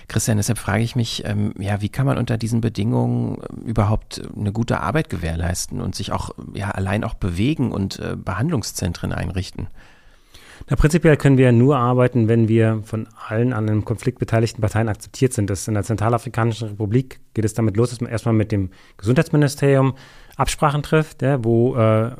Christian, 0.07 0.37
deshalb 0.37 0.57
frage 0.57 0.80
frage 0.81 0.85
ich 0.85 0.95
mich, 0.95 1.23
ähm, 1.25 1.53
ja, 1.59 1.81
wie 1.81 1.89
kann 1.89 2.07
man 2.07 2.17
unter 2.17 2.37
diesen 2.37 2.59
Bedingungen 2.59 3.37
äh, 3.39 3.69
überhaupt 3.69 4.21
eine 4.35 4.51
gute 4.51 4.79
Arbeit 4.79 5.09
gewährleisten 5.09 5.79
und 5.79 5.93
sich 5.93 6.11
auch 6.11 6.31
ja 6.53 6.71
allein 6.71 7.03
auch 7.03 7.13
bewegen 7.13 7.71
und 7.71 7.99
äh, 7.99 8.15
Behandlungszentren 8.15 9.13
einrichten? 9.13 9.67
Na, 10.69 10.75
prinzipiell 10.75 11.17
können 11.17 11.37
wir 11.37 11.51
nur 11.51 11.77
arbeiten, 11.77 12.27
wenn 12.27 12.47
wir 12.47 12.81
von 12.83 13.07
allen 13.27 13.53
an 13.53 13.69
einem 13.69 13.85
Konflikt 13.85 14.17
beteiligten 14.17 14.61
Parteien 14.61 14.89
akzeptiert 14.89 15.33
sind. 15.33 15.49
Das 15.49 15.67
in 15.67 15.75
der 15.75 15.83
Zentralafrikanischen 15.83 16.69
Republik 16.69 17.19
geht 17.33 17.45
es 17.45 17.53
damit 17.53 17.77
los, 17.77 17.91
dass 17.91 18.01
man 18.01 18.09
erstmal 18.09 18.33
mit 18.33 18.51
dem 18.51 18.71
Gesundheitsministerium 18.97 19.93
Absprachen 20.37 20.83
trifft, 20.83 21.21
ja, 21.21 21.43
wo 21.43 21.75
äh, 21.75 22.11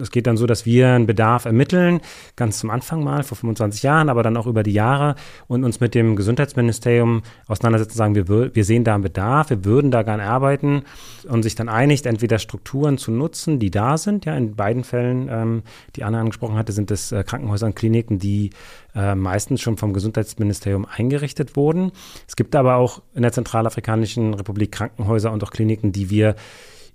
es 0.00 0.10
geht 0.10 0.26
dann 0.26 0.36
so, 0.36 0.46
dass 0.46 0.66
wir 0.66 0.88
einen 0.88 1.06
Bedarf 1.06 1.44
ermitteln, 1.44 2.00
ganz 2.36 2.58
zum 2.58 2.70
Anfang 2.70 3.04
mal, 3.04 3.22
vor 3.22 3.36
25 3.36 3.82
Jahren, 3.82 4.08
aber 4.08 4.22
dann 4.22 4.36
auch 4.36 4.46
über 4.46 4.62
die 4.62 4.72
Jahre 4.72 5.14
und 5.46 5.64
uns 5.64 5.80
mit 5.80 5.94
dem 5.94 6.16
Gesundheitsministerium 6.16 7.22
auseinandersetzen, 7.46 7.96
sagen, 7.96 8.14
wir, 8.14 8.54
wir 8.54 8.64
sehen 8.64 8.84
da 8.84 8.94
einen 8.94 9.02
Bedarf, 9.02 9.50
wir 9.50 9.64
würden 9.64 9.90
da 9.90 10.02
gerne 10.02 10.24
arbeiten 10.24 10.82
und 11.28 11.42
sich 11.42 11.54
dann 11.54 11.68
einigt, 11.68 12.06
entweder 12.06 12.38
Strukturen 12.38 12.98
zu 12.98 13.10
nutzen, 13.10 13.58
die 13.58 13.70
da 13.70 13.98
sind, 13.98 14.24
ja, 14.24 14.36
in 14.36 14.56
beiden 14.56 14.84
Fällen, 14.84 15.28
ähm, 15.30 15.62
die 15.96 16.04
Anna 16.04 16.20
angesprochen 16.20 16.56
hatte, 16.56 16.72
sind 16.72 16.90
es 16.90 17.12
äh, 17.12 17.24
Krankenhäuser 17.24 17.66
und 17.66 17.76
Kliniken, 17.76 18.18
die 18.18 18.50
äh, 18.94 19.14
meistens 19.14 19.60
schon 19.60 19.76
vom 19.76 19.92
Gesundheitsministerium 19.92 20.86
eingerichtet 20.86 21.56
wurden. 21.56 21.92
Es 22.28 22.36
gibt 22.36 22.54
aber 22.54 22.76
auch 22.76 23.02
in 23.14 23.22
der 23.22 23.32
Zentralafrikanischen 23.32 24.34
Republik 24.34 24.72
Krankenhäuser 24.72 25.32
und 25.32 25.42
auch 25.44 25.50
Kliniken, 25.50 25.92
die 25.92 26.10
wir 26.10 26.36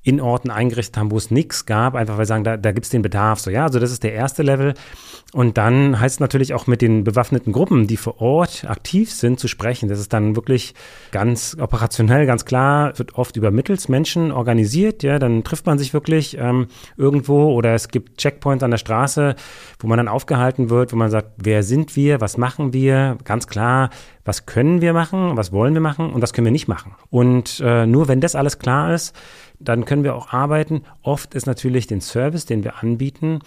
in 0.07 0.21
Orten 0.21 0.49
eingerichtet 0.51 0.95
haben, 0.95 1.11
wo 1.11 1.17
es 1.17 1.31
nichts 1.31 1.65
gab, 1.65 1.93
einfach 1.93 2.13
weil 2.13 2.19
wir 2.19 2.25
sagen, 2.25 2.45
da, 2.45 2.55
da 2.55 2.71
gibt 2.71 2.85
es 2.85 2.89
den 2.89 3.01
Bedarf. 3.01 3.41
So, 3.41 3.51
ja, 3.51 3.63
also 3.63 3.77
das 3.77 3.91
ist 3.91 4.03
der 4.03 4.13
erste 4.13 4.41
Level. 4.41 4.73
Und 5.33 5.57
dann 5.57 5.99
heißt 5.99 6.15
es 6.15 6.19
natürlich 6.21 6.53
auch 6.53 6.65
mit 6.65 6.81
den 6.81 7.03
bewaffneten 7.03 7.51
Gruppen, 7.51 7.87
die 7.87 7.97
vor 7.97 8.21
Ort 8.21 8.63
aktiv 8.69 9.11
sind, 9.11 9.37
zu 9.37 9.49
sprechen. 9.49 9.89
Das 9.89 9.99
ist 9.99 10.13
dann 10.13 10.37
wirklich 10.37 10.73
ganz 11.11 11.57
operationell, 11.59 12.25
ganz 12.25 12.45
klar, 12.45 12.97
wird 12.97 13.15
oft 13.15 13.35
über 13.35 13.51
Mittelsmenschen 13.51 14.31
organisiert. 14.31 15.03
Ja, 15.03 15.19
dann 15.19 15.43
trifft 15.43 15.65
man 15.65 15.77
sich 15.77 15.93
wirklich 15.93 16.37
ähm, 16.39 16.67
irgendwo 16.95 17.51
oder 17.51 17.73
es 17.73 17.89
gibt 17.89 18.17
Checkpoints 18.17 18.63
an 18.63 18.71
der 18.71 18.77
Straße, 18.77 19.35
wo 19.79 19.87
man 19.87 19.97
dann 19.97 20.07
aufgehalten 20.07 20.69
wird, 20.69 20.93
wo 20.93 20.95
man 20.95 21.11
sagt, 21.11 21.31
wer 21.35 21.63
sind 21.63 21.97
wir, 21.97 22.21
was 22.21 22.37
machen 22.37 22.71
wir? 22.71 23.17
Ganz 23.25 23.47
klar, 23.47 23.89
was 24.23 24.45
können 24.45 24.79
wir 24.79 24.93
machen, 24.93 25.35
was 25.35 25.51
wollen 25.51 25.73
wir 25.73 25.81
machen 25.81 26.13
und 26.13 26.21
was 26.21 26.31
können 26.31 26.45
wir 26.45 26.51
nicht 26.51 26.69
machen. 26.69 26.95
Und 27.09 27.61
äh, 27.63 27.85
nur 27.85 28.07
wenn 28.07 28.21
das 28.21 28.35
alles 28.35 28.59
klar 28.59 28.93
ist, 28.93 29.13
dann 29.59 29.85
können 29.85 30.03
wir 30.03 30.15
auch 30.15 30.33
arbeiten. 30.33 30.83
Oft 31.01 31.33
ist 31.33 31.45
natürlich 31.45 31.87
den 31.87 32.01
Service, 32.01 32.45
den 32.45 32.63
wir 32.63 32.81
anbieten, 32.81 33.39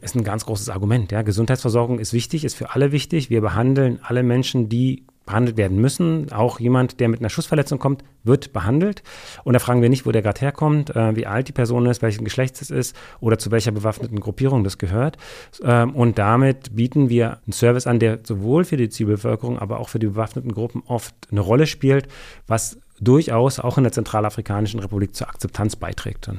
ist 0.00 0.16
ein 0.16 0.24
ganz 0.24 0.44
großes 0.46 0.68
Argument. 0.68 1.12
Ja. 1.12 1.22
Gesundheitsversorgung 1.22 1.98
ist 1.98 2.12
wichtig, 2.12 2.44
ist 2.44 2.54
für 2.54 2.74
alle 2.74 2.92
wichtig. 2.92 3.30
Wir 3.30 3.40
behandeln 3.40 4.00
alle 4.02 4.22
Menschen, 4.22 4.68
die 4.68 5.06
behandelt 5.24 5.56
werden 5.56 5.80
müssen. 5.80 6.32
Auch 6.32 6.58
jemand, 6.58 6.98
der 6.98 7.08
mit 7.08 7.20
einer 7.20 7.30
Schussverletzung 7.30 7.78
kommt, 7.78 8.02
wird 8.24 8.52
behandelt. 8.52 9.04
Und 9.44 9.52
da 9.52 9.60
fragen 9.60 9.80
wir 9.80 9.88
nicht, 9.88 10.04
wo 10.04 10.12
der 10.12 10.22
gerade 10.22 10.40
herkommt, 10.40 10.94
äh, 10.96 11.14
wie 11.14 11.26
alt 11.26 11.48
die 11.48 11.52
Person 11.52 11.86
ist, 11.86 12.02
welchen 12.02 12.24
Geschlechts 12.24 12.60
es 12.60 12.70
ist 12.70 12.96
oder 13.20 13.38
zu 13.38 13.50
welcher 13.50 13.70
bewaffneten 13.70 14.18
Gruppierung 14.18 14.64
das 14.64 14.78
gehört. 14.78 15.16
Ähm, 15.62 15.94
und 15.94 16.18
damit 16.18 16.74
bieten 16.74 17.08
wir 17.08 17.38
einen 17.44 17.52
Service 17.52 17.86
an, 17.86 18.00
der 18.00 18.20
sowohl 18.24 18.64
für 18.64 18.76
die 18.76 18.88
Zivilbevölkerung, 18.88 19.58
aber 19.58 19.78
auch 19.78 19.88
für 19.88 20.00
die 20.00 20.08
bewaffneten 20.08 20.52
Gruppen 20.52 20.82
oft 20.86 21.14
eine 21.30 21.40
Rolle 21.40 21.66
spielt, 21.66 22.08
was 22.48 22.78
durchaus 23.02 23.58
auch 23.58 23.78
in 23.78 23.84
der 23.84 23.92
Zentralafrikanischen 23.92 24.80
Republik 24.80 25.14
zur 25.14 25.28
Akzeptanz 25.28 25.76
beiträgt. 25.76 26.30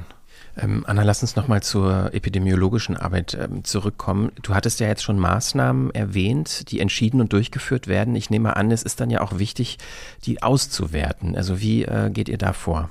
Ähm, 0.56 0.84
Anna, 0.86 1.02
lass 1.02 1.22
uns 1.22 1.36
nochmal 1.36 1.62
zur 1.62 2.14
epidemiologischen 2.14 2.96
Arbeit 2.96 3.36
ähm, 3.40 3.64
zurückkommen. 3.64 4.30
Du 4.42 4.54
hattest 4.54 4.80
ja 4.80 4.86
jetzt 4.86 5.02
schon 5.02 5.18
Maßnahmen 5.18 5.90
erwähnt, 5.92 6.70
die 6.70 6.80
entschieden 6.80 7.20
und 7.20 7.32
durchgeführt 7.32 7.88
werden. 7.88 8.14
Ich 8.14 8.30
nehme 8.30 8.56
an, 8.56 8.70
es 8.70 8.82
ist 8.82 9.00
dann 9.00 9.10
ja 9.10 9.20
auch 9.20 9.38
wichtig, 9.38 9.78
die 10.24 10.42
auszuwerten. 10.42 11.36
Also 11.36 11.60
wie 11.60 11.84
äh, 11.84 12.10
geht 12.10 12.28
ihr 12.28 12.38
da 12.38 12.52
vor? 12.52 12.90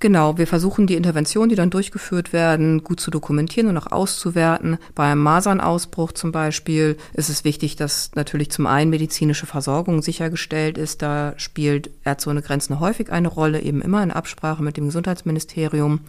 Genau, 0.00 0.36
wir 0.36 0.46
versuchen 0.46 0.86
die 0.86 0.96
Interventionen, 0.96 1.48
die 1.48 1.54
dann 1.54 1.70
durchgeführt 1.70 2.32
werden, 2.32 2.84
gut 2.84 3.00
zu 3.00 3.10
dokumentieren 3.10 3.68
und 3.68 3.78
auch 3.78 3.90
auszuwerten. 3.90 4.76
Bei 4.94 5.10
einem 5.10 5.22
Masernausbruch 5.22 6.12
zum 6.12 6.30
Beispiel 6.30 6.98
ist 7.14 7.30
es 7.30 7.44
wichtig, 7.44 7.76
dass 7.76 8.10
natürlich 8.14 8.50
zum 8.50 8.66
einen 8.66 8.90
medizinische 8.90 9.46
Versorgung 9.46 10.02
sichergestellt 10.02 10.76
ist. 10.76 11.00
Da 11.00 11.32
spielt 11.38 11.90
Ärzte 12.04 12.30
ohne 12.30 12.42
Grenzen 12.42 12.80
häufig 12.80 13.12
eine 13.12 13.28
Rolle, 13.28 13.62
eben 13.62 13.80
immer 13.80 14.02
in 14.02 14.10
Absprache 14.10 14.62
mit 14.62 14.76
dem 14.76 14.86
Gesundheitsministerium. 14.86 16.00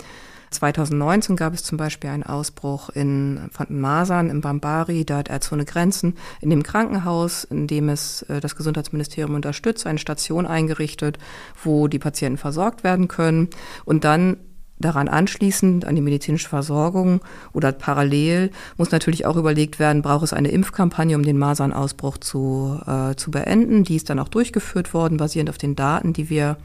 2019 0.51 1.35
gab 1.35 1.53
es 1.53 1.63
zum 1.63 1.77
Beispiel 1.77 2.09
einen 2.09 2.23
Ausbruch 2.23 2.89
in 2.89 3.49
von 3.51 3.67
Masern 3.69 4.29
im 4.29 4.41
Bambari, 4.41 5.05
da 5.05 5.17
hat 5.17 5.29
Ärzte 5.29 5.55
ohne 5.55 5.65
Grenzen 5.65 6.15
in 6.41 6.49
dem 6.49 6.63
Krankenhaus, 6.63 7.43
in 7.43 7.67
dem 7.67 7.89
es 7.89 8.23
äh, 8.23 8.39
das 8.39 8.55
Gesundheitsministerium 8.55 9.35
unterstützt, 9.35 9.85
eine 9.85 9.99
Station 9.99 10.45
eingerichtet, 10.45 11.17
wo 11.63 11.87
die 11.87 11.99
Patienten 11.99 12.37
versorgt 12.37 12.83
werden 12.83 13.07
können. 13.07 13.49
Und 13.85 14.03
dann 14.03 14.37
Daran 14.77 15.07
anschließend 15.07 15.85
an 15.85 15.95
die 15.95 16.01
medizinische 16.01 16.49
Versorgung 16.49 17.21
oder 17.53 17.71
parallel 17.71 18.51
muss 18.77 18.91
natürlich 18.91 19.25
auch 19.25 19.37
überlegt 19.37 19.79
werden, 19.79 20.01
braucht 20.01 20.25
es 20.25 20.33
eine 20.33 20.49
Impfkampagne, 20.49 21.15
um 21.15 21.23
den 21.23 21.37
Masernausbruch 21.37 22.17
zu, 22.17 22.81
äh, 22.85 23.15
zu 23.15 23.31
beenden. 23.31 23.85
Die 23.85 23.95
ist 23.95 24.09
dann 24.09 24.19
auch 24.19 24.27
durchgeführt 24.27 24.93
worden, 24.93 25.17
basierend 25.17 25.49
auf 25.49 25.57
den 25.57 25.77
Daten, 25.77 26.11
die 26.11 26.29
wir 26.29 26.57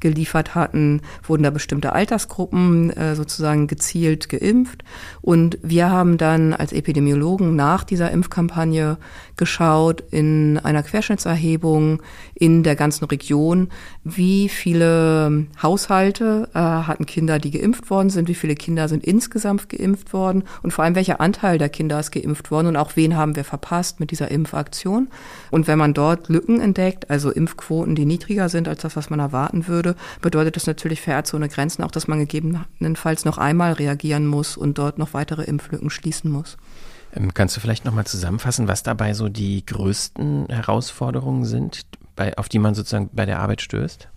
geliefert 0.00 0.54
hatten, 0.54 1.02
wurden 1.26 1.42
da 1.42 1.50
bestimmte 1.50 1.92
Altersgruppen 1.92 2.90
äh, 2.90 3.14
sozusagen 3.14 3.66
gezielt 3.66 4.28
geimpft. 4.28 4.84
Und 5.20 5.58
wir 5.62 5.90
haben 5.90 6.18
dann 6.18 6.54
als 6.54 6.72
Epidemiologen 6.72 7.56
nach 7.56 7.84
dieser 7.84 8.10
Impfkampagne 8.10 8.96
geschaut 9.36 10.02
in 10.10 10.58
einer 10.58 10.82
Querschnittserhebung 10.82 12.02
in 12.34 12.62
der 12.62 12.76
ganzen 12.76 13.04
Region, 13.06 13.68
wie 14.04 14.48
viele 14.48 15.46
Haushalte 15.62 16.48
äh, 16.54 16.58
hatten 16.58 17.06
Kinder, 17.06 17.38
die 17.38 17.57
geimpft 17.58 17.90
worden 17.90 18.10
sind, 18.10 18.28
wie 18.28 18.34
viele 18.34 18.54
Kinder 18.54 18.88
sind 18.88 19.04
insgesamt 19.04 19.68
geimpft 19.68 20.12
worden 20.12 20.44
und 20.62 20.72
vor 20.72 20.84
allem 20.84 20.94
welcher 20.94 21.20
Anteil 21.20 21.58
der 21.58 21.68
Kinder 21.68 21.98
ist 21.98 22.10
geimpft 22.10 22.50
worden 22.50 22.68
und 22.68 22.76
auch 22.76 22.96
wen 22.96 23.16
haben 23.16 23.36
wir 23.36 23.44
verpasst 23.44 24.00
mit 24.00 24.10
dieser 24.10 24.30
Impfaktion. 24.30 25.08
Und 25.50 25.66
wenn 25.66 25.78
man 25.78 25.94
dort 25.94 26.28
Lücken 26.28 26.60
entdeckt, 26.60 27.10
also 27.10 27.30
Impfquoten, 27.30 27.94
die 27.94 28.06
niedriger 28.06 28.48
sind 28.48 28.68
als 28.68 28.82
das, 28.82 28.96
was 28.96 29.10
man 29.10 29.20
erwarten 29.20 29.66
würde, 29.66 29.96
bedeutet 30.20 30.56
das 30.56 30.66
natürlich 30.66 31.00
für 31.00 31.12
Ärzte 31.12 31.36
ohne 31.36 31.48
Grenzen 31.48 31.82
auch, 31.82 31.90
dass 31.90 32.08
man 32.08 32.18
gegebenenfalls 32.18 33.24
noch 33.24 33.38
einmal 33.38 33.72
reagieren 33.72 34.26
muss 34.26 34.56
und 34.56 34.78
dort 34.78 34.98
noch 34.98 35.14
weitere 35.14 35.44
Impflücken 35.44 35.90
schließen 35.90 36.30
muss. 36.30 36.56
Ähm, 37.14 37.32
kannst 37.34 37.56
du 37.56 37.60
vielleicht 37.60 37.84
nochmal 37.84 38.06
zusammenfassen, 38.06 38.68
was 38.68 38.82
dabei 38.82 39.14
so 39.14 39.28
die 39.28 39.64
größten 39.64 40.46
Herausforderungen 40.48 41.44
sind, 41.44 41.82
bei, 42.16 42.36
auf 42.36 42.48
die 42.48 42.58
man 42.58 42.74
sozusagen 42.74 43.10
bei 43.12 43.26
der 43.26 43.40
Arbeit 43.40 43.62
stößt? 43.62 44.08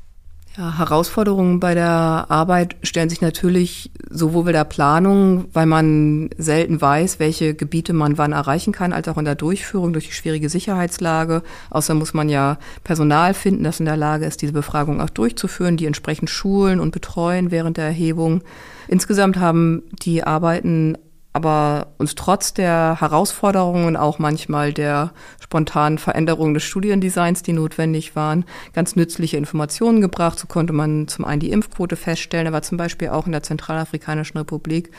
Ja, 0.58 0.78
Herausforderungen 0.78 1.62
bei 1.62 1.74
der 1.76 2.26
Arbeit 2.28 2.76
stellen 2.84 3.10
sich 3.10 3.22
natürlich 3.22 3.90
sowohl 4.10 4.44
bei 4.44 4.52
der 4.52 4.66
Planung, 4.66 5.46
weil 5.54 5.66
man 5.66 6.30
selten 6.38 6.82
weiß, 6.82 7.20
welche 7.20 7.54
Gebiete 7.54 7.94
man 7.94 8.18
wann 8.18 8.34
erreichen 8.34 8.74
kann, 8.74 8.92
als 8.92 9.08
auch 9.08 9.18
in 9.18 9.24
der 9.24 9.36
Durchführung 9.36 9.94
durch 9.94 10.08
die 10.08 10.14
schwierige 10.14 10.50
Sicherheitslage. 10.50 11.44
Außerdem 11.70 12.00
muss 12.00 12.14
man 12.14 12.28
ja 12.28 12.58
Personal 12.84 13.34
finden, 13.34 13.64
das 13.64 13.80
in 13.80 13.86
der 13.86 13.96
Lage 13.96 14.26
ist, 14.26 14.42
diese 14.42 14.52
Befragung 14.52 15.00
auch 15.00 15.10
durchzuführen, 15.10 15.78
die 15.78 15.86
entsprechend 15.86 16.30
schulen 16.30 16.82
und 16.82 16.92
betreuen 16.92 17.50
während 17.50 17.78
der 17.78 17.86
Erhebung. 17.86 18.42
Insgesamt 18.90 19.38
haben 19.38 19.84
die 20.02 20.26
Arbeiten 20.26 20.98
aber 21.34 21.88
uns 21.98 22.15
trotz 22.15 22.54
der 22.54 22.98
Herausforderungen, 23.00 23.96
auch 23.96 24.20
manchmal 24.20 24.74
der 24.74 25.12
spontanen 25.39 25.98
Veränderungen 25.98 26.54
des 26.54 26.63
Studiendesigns, 26.63 27.41
die 27.44 27.54
notwendig 27.54 28.15
waren, 28.15 28.46
ganz 28.74 28.96
nützliche 28.96 29.38
Informationen 29.38 30.02
gebracht. 30.02 30.39
So 30.39 30.48
konnte 30.48 30.74
man 30.74 31.08
zum 31.08 31.26
einen 31.26 31.39
die 31.39 31.52
Impfquote 31.52 31.96
feststellen, 31.96 32.48
aber 32.48 32.62
zum 32.62 32.78
Beispiel 32.78 33.10
auch 33.10 33.26
in 33.26 33.32
der 33.32 33.44
Zentralafrikanischen 33.44 34.38
Republik 34.38 34.91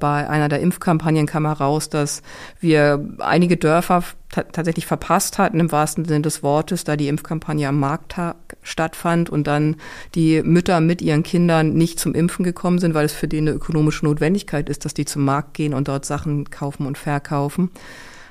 bei 0.00 0.28
einer 0.28 0.48
der 0.48 0.60
Impfkampagnen 0.60 1.26
kam 1.26 1.46
heraus, 1.46 1.88
dass 1.90 2.22
wir 2.58 3.06
einige 3.18 3.56
Dörfer 3.56 4.02
tatsächlich 4.30 4.86
verpasst 4.86 5.38
hatten, 5.38 5.60
im 5.60 5.70
wahrsten 5.70 6.06
Sinne 6.06 6.22
des 6.22 6.42
Wortes, 6.42 6.84
da 6.84 6.96
die 6.96 7.08
Impfkampagne 7.08 7.68
am 7.68 7.78
Markttag 7.78 8.49
stattfand 8.62 9.30
und 9.30 9.46
dann 9.46 9.76
die 10.14 10.42
Mütter 10.42 10.80
mit 10.80 11.02
ihren 11.02 11.22
Kindern 11.22 11.74
nicht 11.74 11.98
zum 11.98 12.14
Impfen 12.14 12.44
gekommen 12.44 12.78
sind, 12.78 12.94
weil 12.94 13.06
es 13.06 13.12
für 13.12 13.28
die 13.28 13.38
eine 13.38 13.52
ökonomische 13.52 14.04
Notwendigkeit 14.04 14.68
ist, 14.68 14.84
dass 14.84 14.94
die 14.94 15.04
zum 15.04 15.24
Markt 15.24 15.54
gehen 15.54 15.74
und 15.74 15.88
dort 15.88 16.04
Sachen 16.04 16.50
kaufen 16.50 16.86
und 16.86 16.98
verkaufen. 16.98 17.70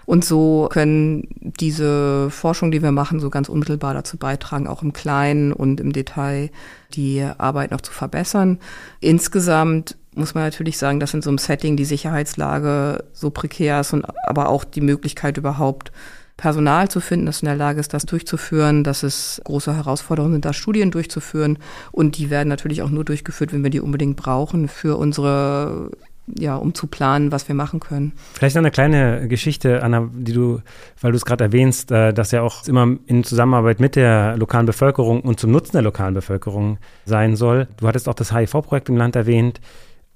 Und 0.10 0.26
so 0.26 0.68
können 0.72 1.28
diese 1.40 2.32
Forschung, 2.32 2.72
die 2.72 2.82
wir 2.82 2.92
machen, 2.92 3.20
so 3.20 3.30
ganz 3.30 3.48
unmittelbar 3.48 3.94
dazu 3.94 4.18
beitragen, 4.18 4.66
auch 4.66 4.82
im 4.82 4.92
Kleinen 4.92 5.54
und 5.54 5.80
im 5.80 5.94
Detail 5.94 6.50
die 6.96 7.24
Arbeit 7.38 7.70
noch 7.70 7.82
zu 7.82 7.92
verbessern. 7.92 8.58
Insgesamt 9.02 9.98
muss 10.16 10.34
man 10.34 10.46
natürlich 10.46 10.80
sagen, 10.80 11.00
dass 11.00 11.14
in 11.14 11.22
so 11.22 11.30
einem 11.30 11.38
Setting 11.38 11.78
die 11.78 11.86
Sicherheitslage 11.86 13.04
so 13.14 13.30
prekär 13.30 13.82
ist 13.82 13.94
und 13.94 14.04
aber 14.28 14.50
auch 14.50 14.64
die 14.64 14.82
Möglichkeit 14.82 15.38
überhaupt 15.38 15.92
Personal 16.40 16.88
zu 16.88 17.02
finden, 17.02 17.26
das 17.26 17.42
in 17.42 17.48
der 17.48 17.58
Lage 17.58 17.82
ist, 17.82 17.94
das 17.94 18.06
durchzuführen, 18.06 18.86
dass 18.86 19.04
es 19.04 19.42
große 19.44 19.76
Herausforderungen 19.76 20.36
sind, 20.36 20.46
da 20.46 20.54
Studien 20.54 20.90
durchzuführen. 20.90 21.60
Und 21.92 22.18
die 22.18 22.30
werden 22.30 22.48
natürlich 22.48 22.82
auch 22.82 22.90
nur 22.90 23.04
durchgeführt, 23.04 23.52
wenn 23.52 23.62
wir 23.62 23.70
die 23.70 23.82
unbedingt 23.82 24.16
brauchen 24.16 24.70
für 24.70 24.96
unsere 24.98 25.92
ja, 26.38 26.56
um 26.56 26.76
zu 26.76 26.88
planen, 26.88 27.32
was 27.32 27.48
wir 27.48 27.56
machen 27.56 27.80
können. 27.80 28.14
Vielleicht 28.34 28.56
noch 28.56 28.62
eine 28.62 28.72
kleine 28.72 29.28
Geschichte, 29.28 29.82
Anna, 29.84 30.10
die 30.14 30.32
du, 30.32 30.62
weil 31.02 31.12
du 31.12 31.18
es 31.18 31.26
gerade 31.26 31.44
erwähnst, 31.44 31.92
äh, 31.92 32.14
dass 32.14 32.32
ja 32.32 32.42
auch 32.44 32.68
immer 32.68 32.88
in 33.08 33.24
Zusammenarbeit 33.24 33.80
mit 33.80 33.96
der 33.96 34.38
lokalen 34.38 34.68
Bevölkerung 34.68 35.22
und 35.22 35.40
zum 35.40 35.52
Nutzen 35.52 35.74
der 35.74 35.82
lokalen 35.82 36.14
Bevölkerung 36.14 36.78
sein 37.06 37.36
soll. 37.36 37.68
Du 37.78 37.88
hattest 37.88 38.08
auch 38.08 38.14
das 38.14 38.32
HIV-Projekt 38.32 38.90
im 38.90 38.98
Land 38.98 39.16
erwähnt. 39.16 39.60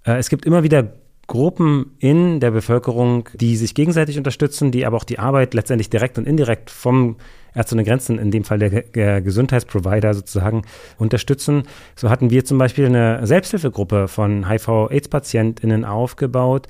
Äh, 0.05 0.17
es 0.17 0.29
gibt 0.29 0.45
immer 0.45 0.61
wieder 0.61 0.93
Gruppen 1.27 1.95
in 1.99 2.39
der 2.39 2.51
Bevölkerung, 2.51 3.29
die 3.33 3.55
sich 3.55 3.75
gegenseitig 3.75 4.17
unterstützen, 4.17 4.71
die 4.71 4.85
aber 4.85 4.97
auch 4.97 5.03
die 5.05 5.19
Arbeit 5.19 5.53
letztendlich 5.53 5.89
direkt 5.89 6.17
und 6.17 6.27
indirekt 6.27 6.69
vom 6.69 7.15
Ärzte 7.55 7.75
ohne 7.75 7.83
Grenzen, 7.83 8.19
in 8.19 8.31
dem 8.31 8.43
Fall 8.43 8.59
der, 8.59 8.81
der 8.81 9.21
Gesundheitsprovider 9.21 10.13
sozusagen, 10.13 10.63
unterstützen. 10.97 11.63
So 11.95 12.09
hatten 12.09 12.29
wir 12.29 12.43
zum 12.45 12.57
Beispiel 12.57 12.85
eine 12.87 13.25
Selbsthilfegruppe 13.25 14.07
von 14.07 14.49
HIV-AIDS-PatientInnen 14.49 15.85
aufgebaut, 15.85 16.67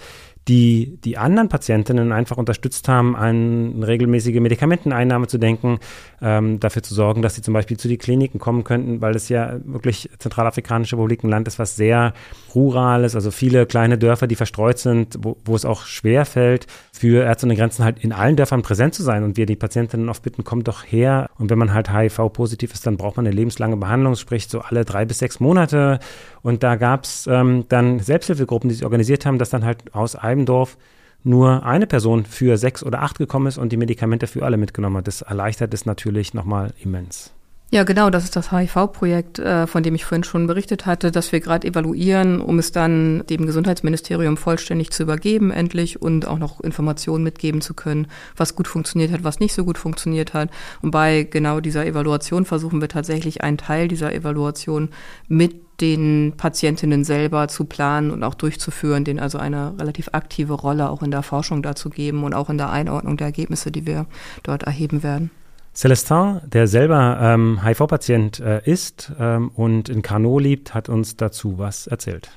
die 0.47 0.99
die 1.03 1.17
anderen 1.17 1.49
Patientinnen 1.49 2.12
einfach 2.12 2.38
unterstützt 2.38 2.88
haben, 2.89 3.15
an 3.15 3.82
regelmäßige 3.84 4.39
Medikamenteneinnahme 4.39 5.27
zu 5.27 5.38
denken, 5.38 5.79
ähm, 6.21 6.60
dafür 6.60 6.84
zu 6.84 6.93
sorgen, 6.93 7.21
dass 7.21 7.36
sie 7.36 7.41
zum 7.41 7.53
Beispiel 7.53 7.77
zu 7.77 7.88
den 7.88 7.97
Kliniken 7.97 8.39
kommen 8.39 8.63
könnten, 8.63 9.01
weil 9.01 9.15
es 9.15 9.29
ja 9.29 9.58
wirklich 9.63 10.10
Zentralafrikanische 10.19 10.95
Republik 10.95 11.23
ein 11.23 11.29
Land 11.29 11.47
ist, 11.47 11.60
was 11.60 11.75
sehr 11.75 12.13
rural 12.53 13.03
ist, 13.03 13.15
also 13.15 13.32
viele 13.32 13.65
kleine 13.65 13.97
Dörfer, 13.97 14.27
die 14.27 14.36
verstreut 14.36 14.79
sind, 14.79 15.17
wo, 15.21 15.38
wo 15.45 15.56
es 15.56 15.65
auch 15.65 15.86
schwer 15.86 16.25
fällt, 16.25 16.67
für 16.91 17.23
Ärzte 17.23 17.45
ohne 17.45 17.56
Grenzen 17.56 17.84
halt 17.84 18.03
in 18.03 18.12
allen 18.12 18.36
Dörfern 18.36 18.62
präsent 18.62 18.93
zu 18.93 19.03
sein 19.03 19.23
und 19.23 19.38
wir 19.38 19.45
die 19.45 19.56
Patientinnen 19.56 20.10
oft 20.10 20.23
bitten, 20.23 20.43
kommt 20.43 20.67
doch 20.67 20.84
her. 20.84 21.29
Und 21.38 21.49
wenn 21.49 21.58
man 21.58 21.73
halt 21.73 21.91
HIV-positiv 21.91 22.73
ist, 22.73 22.86
dann 22.86 22.97
braucht 22.97 23.17
man 23.17 23.25
eine 23.25 23.36
lebenslange 23.36 23.77
Behandlung, 23.77 24.15
sprich 24.15 24.47
so 24.47 24.60
alle 24.60 24.86
drei 24.86 25.06
bis 25.06 25.19
sechs 25.19 25.39
Monate. 25.39 25.99
Und 26.41 26.63
da 26.63 26.75
gab 26.75 27.06
es 27.06 27.27
ähm, 27.27 27.65
dann 27.69 27.99
Selbsthilfegruppen, 27.99 28.69
die 28.69 28.75
sich 28.75 28.84
organisiert 28.84 29.25
haben, 29.25 29.38
dass 29.38 29.49
dann 29.49 29.65
halt 29.65 29.93
aus 29.95 30.15
Dorf 30.46 30.78
nur 31.24 31.65
eine 31.65 31.88
Person 31.88 32.26
für 32.26 32.58
sechs 32.58 32.84
oder 32.84 33.02
acht 33.02 33.17
gekommen 33.17 33.48
ist 33.48 33.58
und 33.58 33.72
die 33.72 33.78
Medikamente 33.78 34.28
für 34.28 34.43
alle 34.43 34.58
mitgenommen 34.58 34.98
hat. 34.98 35.08
Das 35.08 35.22
erleichtert 35.22 35.74
es 35.74 35.86
natürlich 35.86 36.34
nochmal 36.34 36.74
immens. 36.84 37.32
Ja, 37.74 37.84
genau, 37.86 38.12
das 38.12 38.24
ist 38.24 38.36
das 38.36 38.52
HIV-Projekt, 38.52 39.39
äh, 39.39 39.65
von 39.65 39.82
dem 39.82 39.96
ich 39.96 40.06
vorhin 40.06 40.24
schon 40.24 40.46
berichtet 40.46 40.86
hatte, 40.86 41.10
das 41.10 41.32
wir 41.32 41.39
gerade 41.39 41.67
evaluieren, 41.67 42.39
um 42.39 42.60
es 42.60 42.72
dann 42.72 43.24
dem 43.32 43.48
Gesundheitsministerium 43.48 44.38
vollständig 44.38 44.91
zu 44.91 45.02
übergeben, 45.02 45.50
endlich, 45.50 46.00
und 46.00 46.28
auch 46.28 46.38
noch 46.38 46.62
Informationen 46.62 47.24
mitgeben 47.24 47.62
zu 47.62 47.74
können, 47.74 48.06
was 48.36 48.56
gut 48.56 48.67
funktioniert 48.67 49.12
hat, 49.12 49.24
was 49.24 49.39
nicht 49.39 49.56
so 49.56 49.65
gut 49.65 49.80
funktioniert 49.80 50.36
hat. 50.36 50.52
Und 50.84 50.91
bei 50.91 51.24
genau 51.24 51.62
dieser 51.62 51.84
Evaluation 51.88 52.46
versuchen 52.46 52.80
wir 52.80 52.89
tatsächlich 52.89 53.41
einen 53.41 53.58
Teil 53.58 53.88
dieser 53.88 54.13
Evaluation 54.13 54.89
mit 55.28 55.62
den 55.81 56.33
Patientinnen 56.38 57.03
selber 57.03 57.47
zu 57.47 57.65
planen 57.65 58.12
und 58.12 58.23
auch 58.23 58.36
durchzuführen, 58.36 59.03
denen 59.03 59.19
also 59.19 59.38
eine 59.38 59.73
relativ 59.79 60.09
aktive 60.12 60.53
Rolle 60.53 60.89
auch 60.89 61.01
in 61.01 61.12
der 61.12 61.23
Forschung 61.23 61.63
dazu 61.63 61.89
geben 61.89 62.23
und 62.23 62.33
auch 62.33 62.49
in 62.49 62.57
der 62.57 62.69
Einordnung 62.71 63.17
der 63.17 63.27
Ergebnisse, 63.27 63.71
die 63.71 63.86
wir 63.86 64.05
dort 64.43 64.63
erheben 64.63 65.03
werden. 65.03 65.31
Celestin, 65.73 66.39
der 66.45 66.67
selber 66.67 67.17
ähm, 67.19 67.63
HIV-Patient 67.63 68.39
äh, 68.39 68.62
ist 68.63 69.12
ähm, 69.19 69.49
und 69.55 69.89
in 69.89 70.03
Carnot 70.03 70.43
lebt, 70.43 70.73
hat 70.75 70.88
uns 70.88 71.17
dazu 71.17 71.57
was 71.57 71.88
erzählt. 71.88 72.29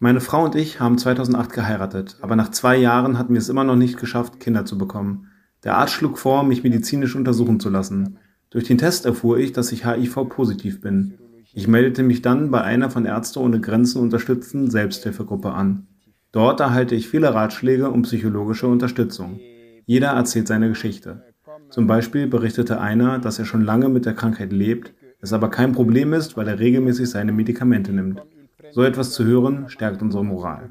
Meine 0.00 0.20
Frau 0.20 0.44
und 0.44 0.54
ich 0.56 0.80
haben 0.80 0.98
2008 0.98 1.52
geheiratet, 1.52 2.18
aber 2.20 2.34
nach 2.34 2.50
zwei 2.50 2.76
Jahren 2.76 3.16
hatten 3.16 3.32
wir 3.32 3.38
es 3.38 3.48
immer 3.48 3.64
noch 3.64 3.76
nicht 3.76 3.96
geschafft, 3.96 4.40
Kinder 4.40 4.64
zu 4.64 4.76
bekommen. 4.76 5.30
Der 5.62 5.76
Arzt 5.78 5.94
schlug 5.94 6.18
vor, 6.18 6.42
mich 6.42 6.62
medizinisch 6.62 7.14
untersuchen 7.14 7.60
zu 7.60 7.70
lassen. 7.70 8.18
Durch 8.54 8.66
den 8.66 8.78
Test 8.78 9.04
erfuhr 9.04 9.38
ich, 9.38 9.52
dass 9.52 9.72
ich 9.72 9.84
HIV-positiv 9.84 10.80
bin. 10.80 11.18
Ich 11.54 11.66
meldete 11.66 12.04
mich 12.04 12.22
dann 12.22 12.52
bei 12.52 12.60
einer 12.60 12.88
von 12.88 13.04
Ärzte 13.04 13.40
ohne 13.40 13.60
Grenzen 13.60 14.00
unterstützten 14.00 14.70
Selbsthilfegruppe 14.70 15.50
an. 15.50 15.88
Dort 16.30 16.60
erhalte 16.60 16.94
ich 16.94 17.08
viele 17.08 17.34
Ratschläge 17.34 17.90
und 17.90 18.02
psychologische 18.02 18.68
Unterstützung. 18.68 19.40
Jeder 19.86 20.10
erzählt 20.10 20.46
seine 20.46 20.68
Geschichte. 20.68 21.24
Zum 21.68 21.88
Beispiel 21.88 22.28
berichtete 22.28 22.80
einer, 22.80 23.18
dass 23.18 23.40
er 23.40 23.44
schon 23.44 23.64
lange 23.64 23.88
mit 23.88 24.06
der 24.06 24.14
Krankheit 24.14 24.52
lebt, 24.52 24.94
es 25.20 25.32
aber 25.32 25.50
kein 25.50 25.72
Problem 25.72 26.12
ist, 26.12 26.36
weil 26.36 26.46
er 26.46 26.60
regelmäßig 26.60 27.10
seine 27.10 27.32
Medikamente 27.32 27.92
nimmt. 27.92 28.22
So 28.70 28.84
etwas 28.84 29.10
zu 29.10 29.24
hören, 29.24 29.68
stärkt 29.68 30.00
unsere 30.00 30.24
Moral. 30.24 30.70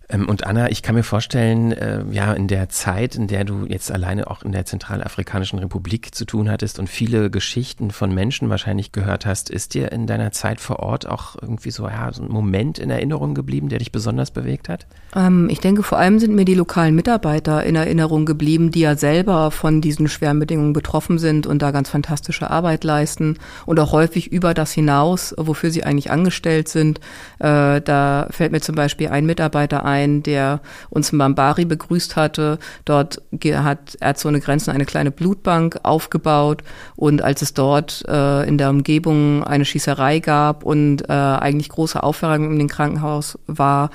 Ähm, 0.10 0.28
und 0.28 0.46
Anna, 0.46 0.70
ich 0.70 0.84
kann 0.84 0.96
mir 0.96 1.04
vorstellen, 1.04 1.72
äh, 1.72 2.04
ja, 2.12 2.34
in 2.34 2.48
der 2.48 2.70
Zeit, 2.70 3.16
in 3.16 3.28
der 3.28 3.44
du 3.44 3.66
jetzt 3.66 3.92
alleine 3.92 4.30
auch 4.30 4.44
in 4.44 4.52
der 4.52 4.66
Zentralafrikanischen 4.66 5.60
Republik 5.60 6.14
zu 6.14 6.26
tun 6.26 6.50
hattest 6.50 6.80
und 6.80 6.88
viele 6.88 7.30
Geschichten 7.30 7.92
von 7.92 8.14
Menschen 8.14 8.50
wahrscheinlich 8.50 8.92
gehört 8.92 9.26
hast, 9.26 9.50
ist 9.50 9.74
dir 9.74 9.92
in 9.92 10.08
deiner 10.08 10.32
Zeit 10.32 10.60
vor 10.60 10.80
Ort 10.80 11.08
auch 11.08 11.36
irgendwie 11.42 11.72
so, 11.72 11.88
ja, 11.88 12.12
so 12.12 12.24
ein 12.24 12.30
Moment 12.30 12.80
in 12.80 12.90
Erinnerung 12.90 13.34
geblieben, 13.34 13.70
der 13.70 13.80
dich 13.80 13.92
besonders 13.92 14.32
bewegt 14.32 14.70
hat? 14.70 14.86
Ähm, 15.16 15.48
ich 15.50 15.60
denke, 15.60 15.84
vor 15.84 15.98
allem 15.98 16.20
sind 16.20 16.36
mir 16.36 16.46
die 16.46 16.54
lokalen 16.54 16.96
Mitarbeiter 16.96 17.64
in 17.64 17.76
Erinnerung 17.76 18.26
geblieben, 18.26 18.72
die 18.72 18.82
ja 18.82 18.96
selber 18.96 19.52
von 19.52 19.82
diesen 19.82 20.08
schweren 20.08 20.40
Bedingungen 20.40 20.74
betroffen 20.74 21.18
sind 21.18 21.48
und 21.48 21.62
da 21.62 21.72
ganz 21.72 21.90
fantastische 21.90 22.50
Arbeit 22.50 22.84
leisten 22.84 23.38
und 23.66 23.80
auch 23.80 23.92
häufig 23.92 24.32
über 24.32 24.54
das 24.54 24.72
hinaus, 24.72 25.34
wofür 25.38 25.72
sie 25.72 25.84
eigentlich 25.84 26.12
angestellt 26.12 26.68
sind. 26.68 27.00
Äh, 27.40 27.82
da 27.82 28.28
fällt 28.30 28.52
mir 28.52 28.62
zum 28.62 28.76
Beispiel 28.76 29.08
ein 29.08 29.26
Mitarbeiter 29.26 29.86
ein, 29.86 29.93
ein, 29.94 30.24
der 30.24 30.62
uns 30.90 31.12
in 31.12 31.18
Bambari 31.18 31.66
begrüßt 31.66 32.16
hatte. 32.16 32.60
Dort 32.86 33.22
hat 33.44 33.98
Ärzte 34.02 34.28
ohne 34.28 34.40
Grenzen 34.40 34.72
eine 34.72 34.86
kleine 34.86 35.12
Blutbank 35.12 35.80
aufgebaut 35.84 36.64
und 36.96 37.22
als 37.22 37.42
es 37.42 37.54
dort 37.54 38.04
äh, 38.08 38.48
in 38.48 38.58
der 38.58 38.70
Umgebung 38.70 39.44
eine 39.44 39.66
Schießerei 39.66 40.20
gab 40.20 40.64
und 40.64 41.10
äh, 41.10 41.14
eigentlich 41.14 41.70
große 41.70 42.02
Aufwärung 42.02 42.52
in 42.52 42.60
dem 42.60 42.68
Krankenhaus 42.68 43.38
war, 43.48 43.90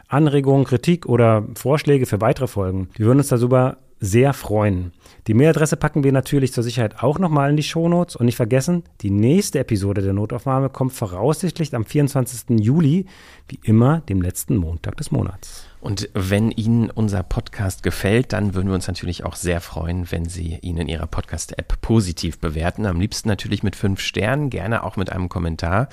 Anregungen, 0.09 0.65
Kritik 0.65 1.07
oder 1.07 1.45
Vorschläge 1.55 2.07
für 2.07 2.23
weitere 2.23 2.47
Folgen. 2.47 2.89
Wir 2.97 3.07
würden 3.07 3.19
uns 3.19 3.29
darüber 3.29 3.77
sehr 4.01 4.33
freuen. 4.33 4.93
Die 5.27 5.35
Mailadresse 5.35 5.77
packen 5.77 6.05
wir 6.05 6.13
natürlich 6.13 6.53
zur 6.53 6.65
Sicherheit 6.65 7.03
auch 7.03 7.19
nochmal 7.19 7.51
in 7.51 7.57
die 7.57 7.63
Shownotes 7.63 8.17
und 8.17 8.27
nicht 8.27 8.37
vergessen, 8.37 8.85
die 9.03 9.11
nächste 9.11 9.59
Episode 9.59 10.03
der 10.03 10.13
Notaufnahme 10.13 10.71
kommt 10.71 10.93
voraussichtlich 10.93 11.75
am 11.75 11.85
24. 11.85 12.59
Juli, 12.61 13.07
wie 13.49 13.61
immer 13.63 14.01
dem 14.01 14.23
letzten 14.23 14.57
Montag 14.57 14.97
des 14.97 15.11
Monats. 15.11 15.68
Und 15.81 16.09
wenn 16.13 16.51
Ihnen 16.51 16.91
unser 16.91 17.23
Podcast 17.23 17.83
gefällt, 17.83 18.33
dann 18.33 18.55
würden 18.55 18.69
wir 18.69 18.75
uns 18.75 18.89
natürlich 18.89 19.25
auch 19.25 19.37
sehr 19.37 19.61
freuen, 19.61 20.11
wenn 20.11 20.25
Sie 20.25 20.59
ihn 20.61 20.77
in 20.77 20.89
Ihrer 20.89 21.07
Podcast-App 21.07 21.81
positiv 21.81 22.39
bewerten. 22.41 22.85
Am 22.85 23.01
liebsten 23.01 23.29
natürlich 23.29 23.63
mit 23.63 23.77
fünf 23.77 24.01
Sternen, 24.01 24.51
gerne 24.51 24.83
auch 24.83 24.97
mit 24.97 25.13
einem 25.13 25.29
Kommentar. 25.29 25.89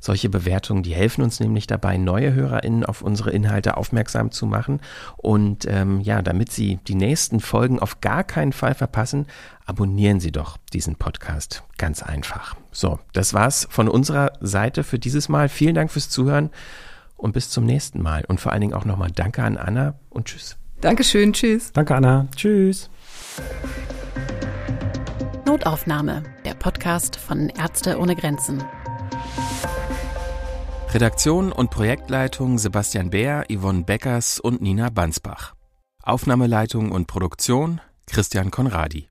Solche 0.00 0.28
Bewertungen, 0.28 0.82
die 0.82 0.94
helfen 0.94 1.22
uns 1.22 1.38
nämlich 1.38 1.68
dabei, 1.68 1.98
neue 1.98 2.34
HörerInnen 2.34 2.84
auf 2.84 3.00
unsere 3.00 3.30
Inhalte 3.30 3.76
aufmerksam 3.76 4.32
zu 4.32 4.44
machen. 4.46 4.80
Und 5.16 5.66
ähm, 5.68 6.00
ja, 6.00 6.20
damit 6.20 6.50
Sie 6.50 6.80
die 6.88 6.96
nächsten 6.96 7.38
Folgen 7.38 7.78
auf 7.78 8.00
gar 8.00 8.24
keinen 8.24 8.52
Fall 8.52 8.74
verpassen, 8.74 9.26
abonnieren 9.66 10.18
Sie 10.18 10.32
doch 10.32 10.56
diesen 10.72 10.96
Podcast. 10.96 11.62
Ganz 11.76 12.02
einfach. 12.02 12.56
So, 12.72 12.98
das 13.12 13.34
war's 13.34 13.68
von 13.70 13.88
unserer 13.88 14.32
Seite 14.40 14.82
für 14.82 14.98
dieses 14.98 15.28
Mal. 15.28 15.48
Vielen 15.48 15.76
Dank 15.76 15.92
fürs 15.92 16.10
Zuhören 16.10 16.50
und 17.18 17.32
bis 17.32 17.50
zum 17.50 17.66
nächsten 17.66 18.00
Mal. 18.00 18.24
Und 18.26 18.40
vor 18.40 18.52
allen 18.52 18.62
Dingen 18.62 18.74
auch 18.74 18.86
nochmal 18.86 19.10
Danke 19.10 19.42
an 19.42 19.58
Anna 19.58 19.94
und 20.08 20.26
Tschüss. 20.26 20.56
Dankeschön, 20.80 21.34
Tschüss. 21.34 21.72
Danke, 21.72 21.94
Anna. 21.94 22.28
Tschüss. 22.34 22.88
Notaufnahme, 25.44 26.22
der 26.44 26.54
Podcast 26.54 27.16
von 27.16 27.50
Ärzte 27.50 27.98
ohne 27.98 28.16
Grenzen. 28.16 28.64
Redaktion 30.92 31.52
und 31.52 31.70
Projektleitung 31.70 32.58
Sebastian 32.58 33.10
Beer, 33.10 33.44
Yvonne 33.50 33.84
Beckers 33.84 34.40
und 34.40 34.62
Nina 34.62 34.88
Bansbach. 34.88 35.54
Aufnahmeleitung 36.02 36.92
und 36.92 37.06
Produktion 37.06 37.80
Christian 38.06 38.50
Konradi. 38.50 39.06